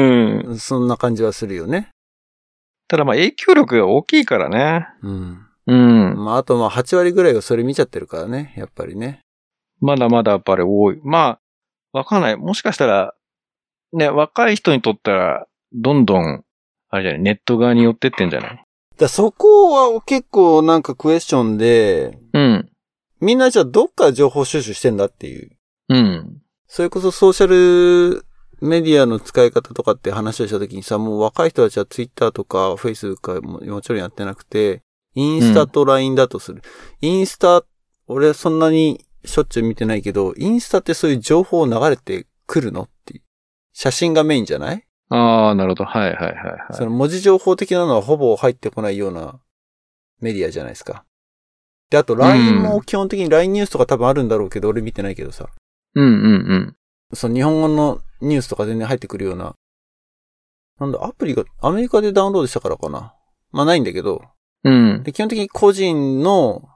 [0.53, 0.59] ん。
[0.59, 1.91] そんな感じはするよね。
[2.89, 4.89] ただまあ影響力が大きいからね。
[5.03, 5.47] うん。
[5.67, 6.25] うん。
[6.25, 9.21] まあ、あとまあ、8割ぐらいがそれ見ちゃってるからね、やっぱりね。
[9.81, 11.01] まだまだやっぱり多い。
[11.05, 11.39] ま
[11.93, 12.37] あ、わかんない。
[12.37, 13.15] もしかしたら、
[13.93, 16.45] ね、若い人にとったら、どんどん、
[16.91, 18.65] あれじゃない、ネット側に寄ってってんじゃない？
[18.97, 22.69] だそこは結構なんかクエスチョンで、うん。
[23.21, 25.51] みんなじゃあどっから情報収集してんだっていう。
[25.89, 26.43] うん。
[26.67, 28.25] それこそソーシャル
[28.61, 34.83] メディアの使い方とかって話をした時にさ、もう若い人たちはツイッターとかフェイスブックはももちろんやってなくて、
[35.15, 36.63] インスタと LINE だとする。
[37.01, 37.65] インスタ、
[38.07, 43.23] 俺そんなにしょっちゅう見てないけど、インスタってそういう情報流れてくるのっていう。
[43.73, 44.85] 写真がメインじゃない？
[45.11, 45.85] ああ、なるほど。
[45.85, 46.75] はいはいはい、はい。
[46.75, 49.41] その文字情報的なのはほぼ入ってこないような
[50.21, 51.05] メディアじゃないですか。
[51.91, 55.49] で、あと LINE も基本的に LINE ニュースとか多分あるんだろうけど、俺見てないけどさ。
[55.95, 56.77] うんうんうん。
[57.15, 59.55] その日本語のニュースとか全然入ってくるような。
[60.79, 63.15] なんだ、アプリがアメリカでダウンロードしたからかな。
[63.51, 64.23] まあないんだけど。
[64.65, 65.03] うん。
[65.03, 66.69] で基本的に個人の、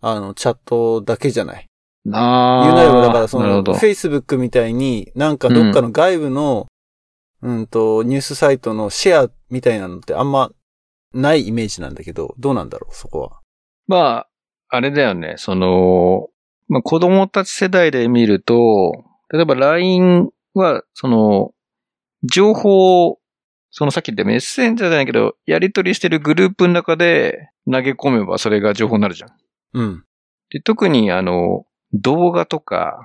[0.00, 1.66] あの、チャットだけじゃない。
[2.12, 2.64] ああ。
[2.64, 3.62] 言うなれば、だからその。
[3.62, 6.66] Facebook みたいになんかどっかの外部の、
[7.44, 10.50] うん、と、ニュースサイトのシェアみたいなのってあんま
[11.12, 13.40] ないイメージなんだけど、どうなんだろう、そこは？
[13.86, 14.28] まあ、
[14.70, 15.34] あれだよね。
[15.36, 16.28] その、
[16.68, 21.52] まあ子供たち世代で見ると、例えば LINE は、その、
[22.22, 23.18] 情報を、
[23.70, 29.30] そのさっき言ったメッセンジャーじゃないけど、やり取りしてるグループの中で投げ込めばそれが情報になるじゃん。
[29.74, 30.04] うん。
[30.48, 33.00] で、特にあの、動画とか、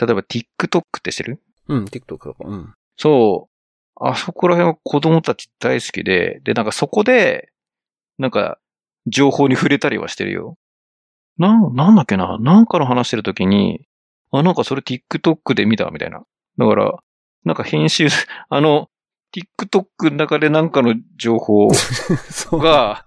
[0.00, 1.40] 例えば TikTok って知ってる？
[1.68, 2.34] うん、TikTok とか。
[2.40, 2.74] うん。
[2.96, 3.55] そう。
[3.98, 7.50] あそこら辺は子供たち大好きで、で、なんかそこで、
[8.18, 8.58] なんか、
[9.06, 10.56] 情報に触れたりはしてるよ。
[11.38, 12.38] なん、なんだっけな？
[12.38, 13.86] なんかの話してるときに、
[14.32, 16.22] あ、なんかそれ TikTok で見たみたいな。
[16.58, 16.98] だから、
[17.44, 18.08] なんか編集、
[18.48, 18.88] あの、
[19.34, 21.68] TikTok の中でなんかの情報。
[22.58, 23.06] が、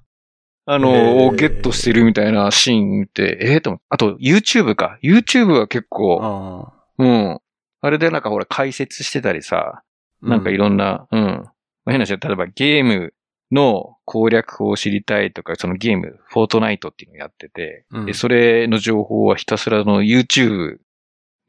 [0.65, 4.99] あの、をゲットしてるみたいなシーンって、ええと思ってあと、YouTube か。
[5.01, 6.71] YouTube は結構。
[6.97, 7.39] うん。
[7.81, 9.81] あれでなんかほら解説してたりさ、
[10.21, 11.21] なんかいろんな、うん。
[11.21, 11.43] ま
[11.85, 13.13] あ変な話だ例えばゲーム
[13.51, 20.77] の攻略法を知りたいとか、そのゲーム、フォートナイトっていうのをやってて、うんで、それの情報はひたすらの YouTube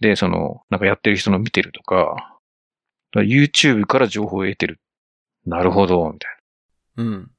[0.00, 2.38] で、その、なんかやってる人の見てるとか、
[3.12, 4.80] だから YouTube から情報を得てる。
[5.46, 6.36] なるほど、みたい
[6.98, 7.30] うん。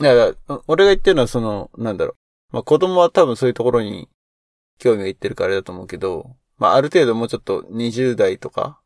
[0.00, 2.16] いや、だから俺が言ってるのはその、なんだろう。
[2.52, 4.08] まあ子供は多分そういうところに
[4.78, 8.80] 興味がいってるからあれだと思うけど、まあある程度もうちょっと20代とか、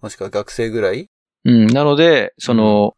[0.00, 1.13] もしくは学生ぐらいな。
[1.44, 1.66] うん。
[1.66, 2.96] なので、その、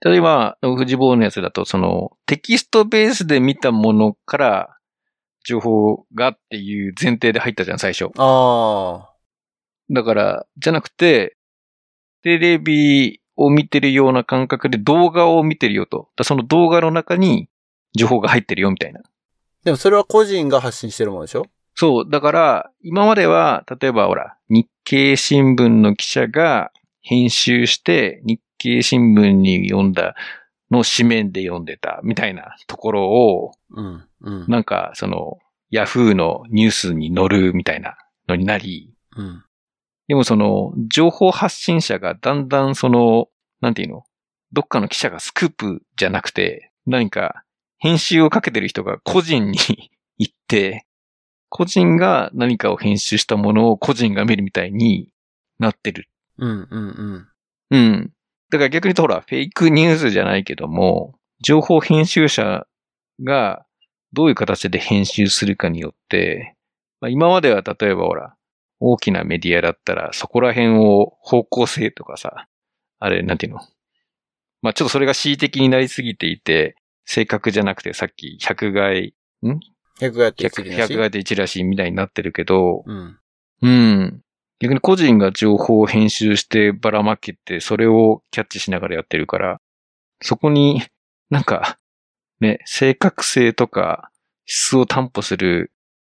[0.00, 4.76] 例えば、富士坊のやつだと、その、テキストベースで見たものから、
[5.46, 8.10] 情報がっていう前提で入ったじゃん、最初。
[8.16, 9.10] ああ。
[9.90, 11.36] だから、じゃなくて、
[12.22, 16.08] テレビを見てるような感覚で動画を見てるよと。
[16.22, 17.48] その動画の中に
[17.94, 19.02] 情報が入ってるよみたいな。
[19.64, 21.46] でもそれは個人が発信してるものでしょ？
[21.74, 22.10] そう。
[22.10, 26.70] だから、今までは、例えばほら、日経新聞の記者が
[27.04, 30.16] 編集して、日経新聞に読んだ
[30.70, 34.04] の紙面で読んでたみたいなところを、うん。
[34.22, 34.46] うん。
[34.48, 35.38] なんか、その、
[35.70, 37.96] ヤフーのニュースに載るみたいな
[38.26, 39.44] のになり、うん。
[40.08, 43.28] でもその、情報発信者がだんだんその、
[43.60, 44.04] なんていうの？
[44.52, 47.44] どっかの記者がスクープじゃなくて、何か
[47.78, 49.58] 編集をかけてる人が個人に
[50.16, 50.86] 行って、
[51.50, 55.10] 個人が何かを編集したものを個人が見るみたいに
[55.58, 56.08] なってる。
[56.38, 56.68] うん。
[56.70, 56.88] うん。
[56.88, 57.28] うん。
[57.70, 58.12] うん。
[58.50, 62.66] だから逆に言うとほら、フェイクニュースじゃないけども、情報編集者
[63.22, 63.66] が
[64.12, 66.56] どういう形で編集するかによって、
[67.00, 68.34] まあ、今までは例えばほら、
[68.80, 72.48] 大きなメディアだったらそこら辺を方向性とかさ、
[72.98, 73.60] あれ、なんていうの？
[74.62, 79.14] まあちょっとそれが恣意的になりすぎていて、正確じゃなくてさっき100害、
[80.00, 83.18] 100がやって100、一理なし100害で1らしいみたいになってるけど、うん。
[83.62, 84.23] うん。
[84.64, 89.60] 逆に個人が情報を編集してばらまけて、それをキャッチしながらやってるから、
[90.22, 90.82] そこに
[91.28, 91.78] なんか、
[92.40, 94.10] ね、正確性とか
[94.46, 95.70] 質を担保する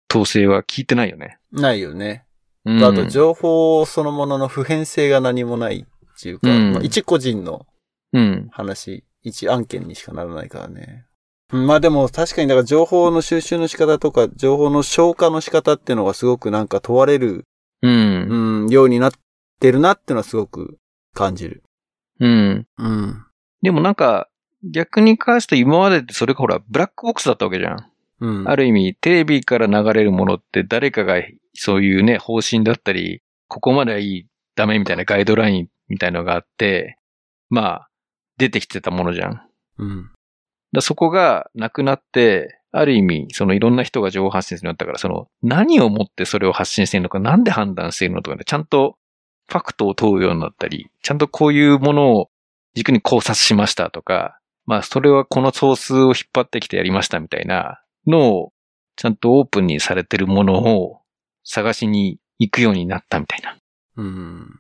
[0.10, 1.38] 統制は聞いてないよね。
[1.52, 2.26] ないよね。
[2.66, 2.84] うん。
[2.84, 7.68] あと、情報そのものの普遍性が何もないっていうか、うんまあ一個人の
[8.14, 8.48] うん。
[8.52, 11.06] 話、一案件にしかならないからね。
[11.52, 17.46] まあでも確かにだから情報の収集の仕方とか、情報の消化の仕方っていうのがすごくなんか問われる、
[17.82, 18.62] うん。
[18.62, 19.12] うん、ようになっ
[19.60, 20.78] てるなってのはすごく
[21.14, 21.64] 感じる。
[22.20, 22.68] うん。
[22.78, 23.26] うん。
[23.62, 24.30] でもなんか、
[24.64, 27.92] 逆に関して今までってそれがほら、ブラックボックスだったわけじゃん。
[28.22, 28.50] うん。
[28.50, 31.16] ある意味、テレビから流れるものって誰かが
[31.54, 36.98] そういうね、方針だったり、ここまではいい、ダメみたいなガイドラインみたいのがあって、
[37.50, 37.90] まあ、
[38.38, 39.42] 出てきてたものじゃん。
[39.78, 40.12] うん。
[40.74, 48.98] らそこがなくなって、ある意味、そのいろんな人が情報発信するようになったから、その何をもってそれを発信しているのか、なんで判断しているのとかね、ちゃんと
[49.48, 52.30] ファクトを問うようになったり、ちゃんとこういうものを
[52.76, 58.54] 軸に考察しましたとか、まあそれはこのソースを引っ張ってきてやりましたみたいなのを、
[58.96, 61.02] ちゃんとオープンにされてるものを
[61.44, 63.58] 探しに行くようになったみたいな。
[63.96, 64.60] うん。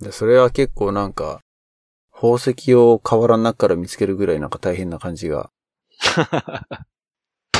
[0.00, 1.40] でそれは結構なんか、
[2.12, 5.50] 宝石を河原の中から見つけるぐらいなんか大変な感じが。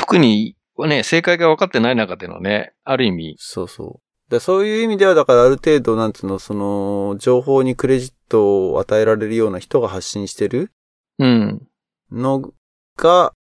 [0.01, 0.55] 特に、
[0.87, 4.31] ね、正解が分かってない中でのね、ある意味、そうそう。
[4.31, 10.71] でそういう意味では、だからある程度、なんつうの、その、情報にクレジットを与えられるような人が発信してる
[11.17, 11.67] うん。
[12.11, 12.51] の
[12.97, 13.33] が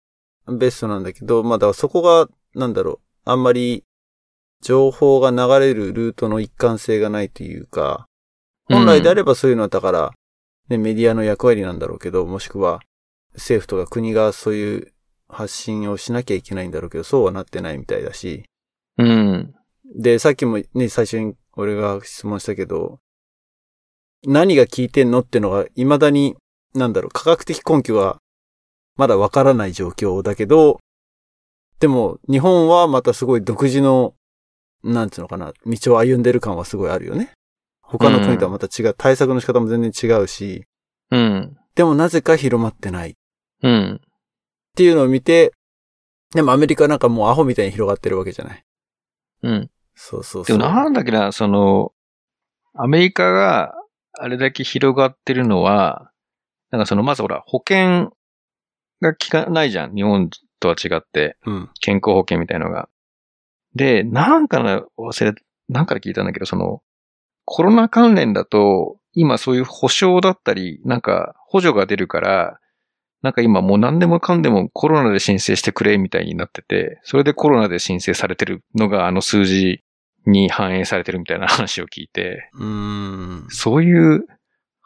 [0.47, 3.85] ベストなんだけど、まあだからそこが、なんだろう、あんまり
[4.61, 8.07] 情報が流れるルートの一貫性がないというか、
[8.67, 10.13] 本来であればそういうのはだから、
[10.69, 12.81] ね、メディアの役割なんだろうけど、もしくは
[13.35, 14.94] 政府とか国がそういう
[15.29, 18.45] 発信をしなきゃいけないんだろうけど、そうはなってないみたいだし、
[18.99, 19.55] うん。
[19.97, 23.01] で、さっきもね、最初に俺が質問したけど、
[24.27, 26.37] 何が効いてんのってのが未だに、
[26.75, 28.18] なんだろう、科学的根拠は
[28.97, 30.81] まだわからない状況だけど、
[31.81, 34.14] でも日本はまたすごい独自の、
[34.83, 37.33] なんつうのかな、道を歩んでる感はすごいあるよね。
[37.83, 40.64] 他の国とはまた違う、対策の仕方も全然違うし、
[41.11, 41.57] うん。
[41.75, 43.14] でもなぜか広まってないっ
[43.62, 44.01] うん。
[44.77, 45.53] ていうのを見て、
[46.35, 48.64] でもアメリカなんかもうアホみたいに広がってるわけじゃない。
[49.43, 49.70] うん。
[49.95, 50.59] そうそうそう。
[50.59, 51.93] でもなんだっけな、その、
[52.75, 53.75] アメリカが
[54.18, 56.11] あれだけ広がってるのは、
[56.70, 58.12] なんかその、まずほら、保険
[59.01, 59.95] が効かないじゃん。
[59.95, 61.70] 日本とは違って、うん。
[61.81, 62.89] 健康保険みたいのが。
[63.77, 65.35] で、なんかの忘れ、
[65.68, 66.83] なんかで聞いたんだけど、その、
[67.45, 72.59] コロナ関連だと、今そういう保証だったり、なんか補助が出るから、
[73.25, 79.83] なんか今もう何でもかんでもコロナで申請してくれみたいになってて、それでコロナで申請されてるのがあの数字
[80.27, 83.47] に反映されてるみたいな話を聞いて、うーん。
[83.49, 84.27] そういう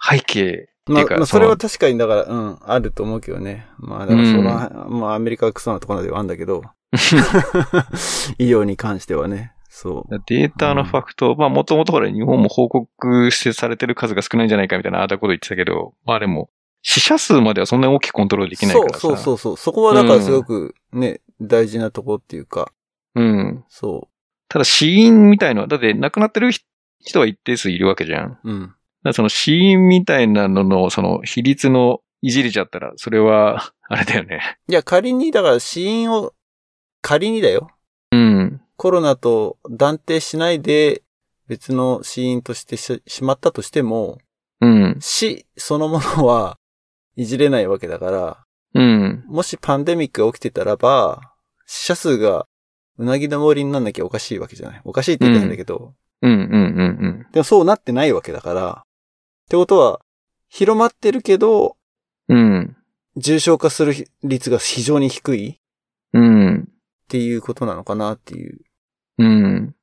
[0.00, 3.66] 背景まあ、まあ、それはそ確かに、だから、うん、あると思うけどね。
[3.78, 6.62] まあ、だから、その、まあ、アメリカはクソなところではあるんだけど、
[8.38, 9.52] 医療に関してはね。
[9.68, 10.22] そう。
[10.26, 16.48] データのファクト、まあもともとほら日本も報告してされてる数が少ないんじゃないかみたいなああだこと言ってたけど、まあでも、
[16.82, 19.00] 死者数まではそんなに大きくコントロールできないからさ。
[19.00, 19.56] そうそうそうそう。
[19.56, 22.72] そこはだからすごくね、大事なとこっていうか、
[23.14, 23.20] う。
[23.20, 23.64] うん。
[23.68, 24.08] そ
[24.48, 26.50] ただ死因みたいのは、だって亡くなってる
[27.00, 28.28] 人は一定数いるわけじゃん。
[28.30, 28.50] だかう。
[28.50, 28.74] うん。
[29.02, 34.58] らその死因みたいなのの、その比率のいじりちゃったら、それは、 あれだよね。
[34.68, 36.34] いや、仮に、だから死因を、
[37.00, 37.70] 仮にだよ。
[38.12, 38.60] うん。
[38.76, 41.02] コロナと断定しないで、
[41.46, 44.18] 別の死因としてししまったとしても、
[44.60, 44.96] うん。
[45.00, 46.58] 死そのものは
[47.18, 48.44] いじれないわけだから、
[48.74, 49.24] うん。
[49.26, 51.20] もしパンデミックが起きてたらば、
[51.66, 52.46] 死者数が
[52.96, 54.80] うなぎの森になんなきゃおかしいわけじゃない。
[54.84, 56.30] おかしいって言ってないんだけど、うん。
[56.30, 56.40] うん。
[56.40, 57.26] うん。
[57.32, 60.00] でもそうなってないわけだから、ってことは、
[60.48, 61.76] 広まってるけど、
[62.28, 62.76] うん。
[63.16, 65.56] 重症化する率が非常に低いっ
[66.12, 66.68] うん。
[67.08, 68.60] ていうことなのかなっていう。
[69.18, 69.74] うん。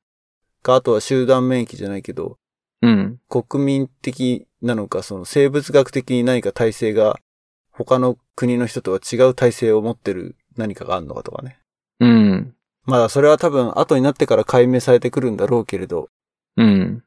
[0.62, 2.38] か、あとは集団免疫じゃないけど、
[2.80, 3.18] うん。
[3.28, 7.18] 国民的なのか、その生物学的に何か体制が
[7.76, 11.58] 他の国の人とは違う体制を持ってる何かがあるのかとかね。
[12.00, 12.54] うん。
[12.84, 16.08] まだそれは多分後になってから解明されてくるんだろうけれど、
[16.56, 17.02] うん。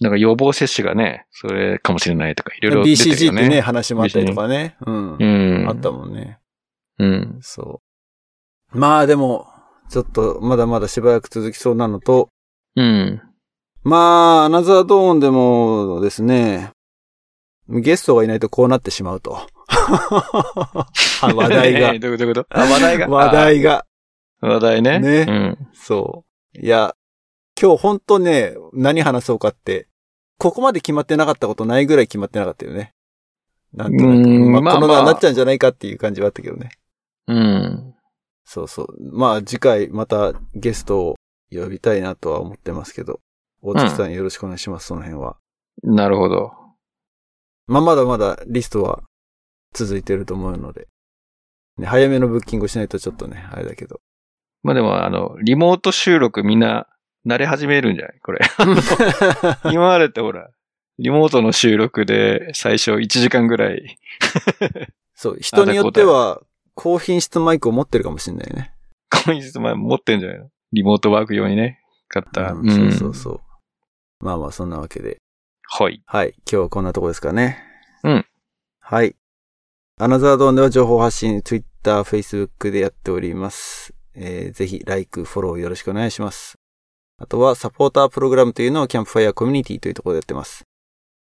[0.00, 3.42] なんか予防接種がね、それかもしれないとか、いろいろ出てる BCG よね。
[3.42, 4.76] ってね、話もあったりとかね。
[4.86, 5.16] うん。
[5.16, 5.68] うん。
[5.68, 6.38] あったもんね。
[6.98, 7.38] うん。
[7.42, 7.82] そ
[8.72, 8.78] う。
[8.78, 9.48] まあでも、
[9.90, 12.30] ちょっとまだまだしばらく続きそうなのと、
[12.76, 13.20] うん。
[13.82, 16.70] まあ、アナザードーンでもですね、
[17.68, 19.46] ゲストがいないとこうなってしまうと。
[21.34, 22.46] 話題が どういうこと？
[22.58, 23.08] 話題が？
[23.08, 23.86] 話題が。
[24.42, 24.46] あ。
[24.46, 24.98] 話題ね。
[24.98, 25.68] ねうん。
[25.74, 26.58] そう。
[26.58, 26.94] いや、
[27.60, 29.88] 今日ほんとね、何話そうかって、
[30.38, 32.94] ここまで決まってなかったことないぐらい決まってなかったよね。
[33.74, 34.28] なんとなく。
[34.28, 36.70] うんまあ、まあまあこのなっちゃうんじゃないかっていう感じはあったけどね。
[37.28, 37.94] うん。
[38.44, 38.86] そうそう。
[39.12, 41.14] まあ次回またゲストを
[41.52, 43.20] 呼びたいなとは思ってますけど。
[43.62, 45.36] 大月さんよろしくお願いします、その辺は。
[45.82, 46.52] なるほど。
[47.66, 49.02] まあまだまだリストは
[49.72, 50.88] 続いてると思うので。
[51.78, 54.00] ね、早めのブッキングをしないとちょっとね、あれだけど。
[54.62, 56.86] まあでも、あの、リモート収録みんな
[57.26, 58.20] 慣れ始めるんじゃない？
[58.20, 58.40] これ。
[59.72, 60.50] 今までってほら、
[60.98, 63.98] リモートの収録で最初1時間ぐらい。
[65.14, 66.42] そう、人によっては
[66.74, 68.74] 高品質マイクを持ってるかもしれないね。
[69.24, 70.50] 今日前持ってんじゃないの？
[70.72, 71.80] リモートワーク用にね。
[72.08, 72.52] 買った。
[72.52, 74.24] うんそうそうそう。
[74.24, 75.18] まあまあそんなわけで。
[75.68, 76.02] はい。
[76.04, 76.34] はい。
[76.38, 77.64] 今日はこんなとこですかね。
[78.02, 78.26] うん。
[78.80, 79.16] はい。
[80.02, 83.92] アナザードーンでは情報発信、Twitter、Facebook でやっております。
[84.14, 86.58] えーぜひ、like、フォローよろしくお願いします。
[87.18, 90.64] あとは、サポータープログラムというのをキャンプファイアコミュニティというところでやってます。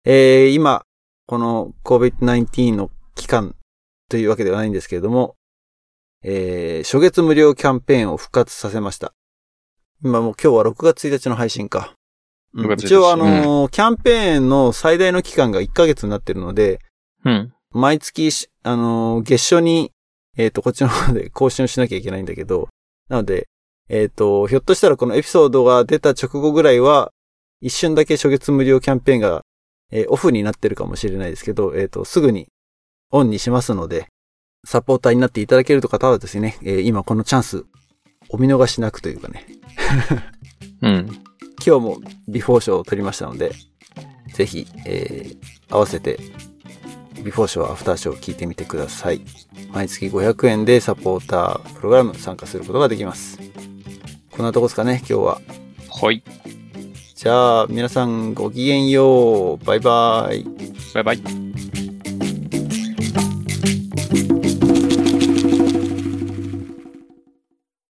[0.05, 0.83] えー今、
[1.27, 3.57] この COVID-19 の期間
[4.09, 5.35] というわけではないんですけれども、
[6.23, 9.13] えー初月無料キャンペーンを復活させました。
[10.05, 11.95] 今もう今日は6月1日の配信か。
[12.55, 16.79] うん6月1日一応あのーキャンペーンの最大の期間が1ヶ月になってるので、
[17.25, 17.53] うん。
[17.73, 19.93] 毎月し、あのー月初に、
[20.37, 22.69] えっ、と、こっちの方で 更新をしなきゃいけないんだけど、
[23.09, 23.49] なので、
[23.89, 27.13] えっ、と、ひょっとしたらこのエピソードが出た直後ぐらいは、
[27.61, 29.43] 一瞬だけ初月無料キャンペーンが、
[29.91, 32.49] えーオフになってるかもしれないですけど、えっ、と、すぐに
[33.11, 34.07] オンにしますので、
[34.67, 37.65] サポーターになっていただけると方はですね、えー今このチャンス、
[38.31, 39.47] お見逃しなくというかね、
[40.83, 41.07] うん。
[41.67, 43.53] 今日もビフォー賞を取りましたので、
[44.33, 45.39] ぜひ、えー
[45.71, 46.19] 合わせて、
[47.23, 49.21] ビフォー賞、アフター賞を聞いてみてください。
[49.71, 53.39] 毎月500円でサポータープログラム参加することができます。
[54.31, 55.41] こんなとこですかね、今日は。
[56.03, 56.23] はい。
[57.15, 59.65] じゃあ、皆さんごきげんよう。
[59.65, 60.45] バイバイ。
[60.95, 61.88] バイバイ。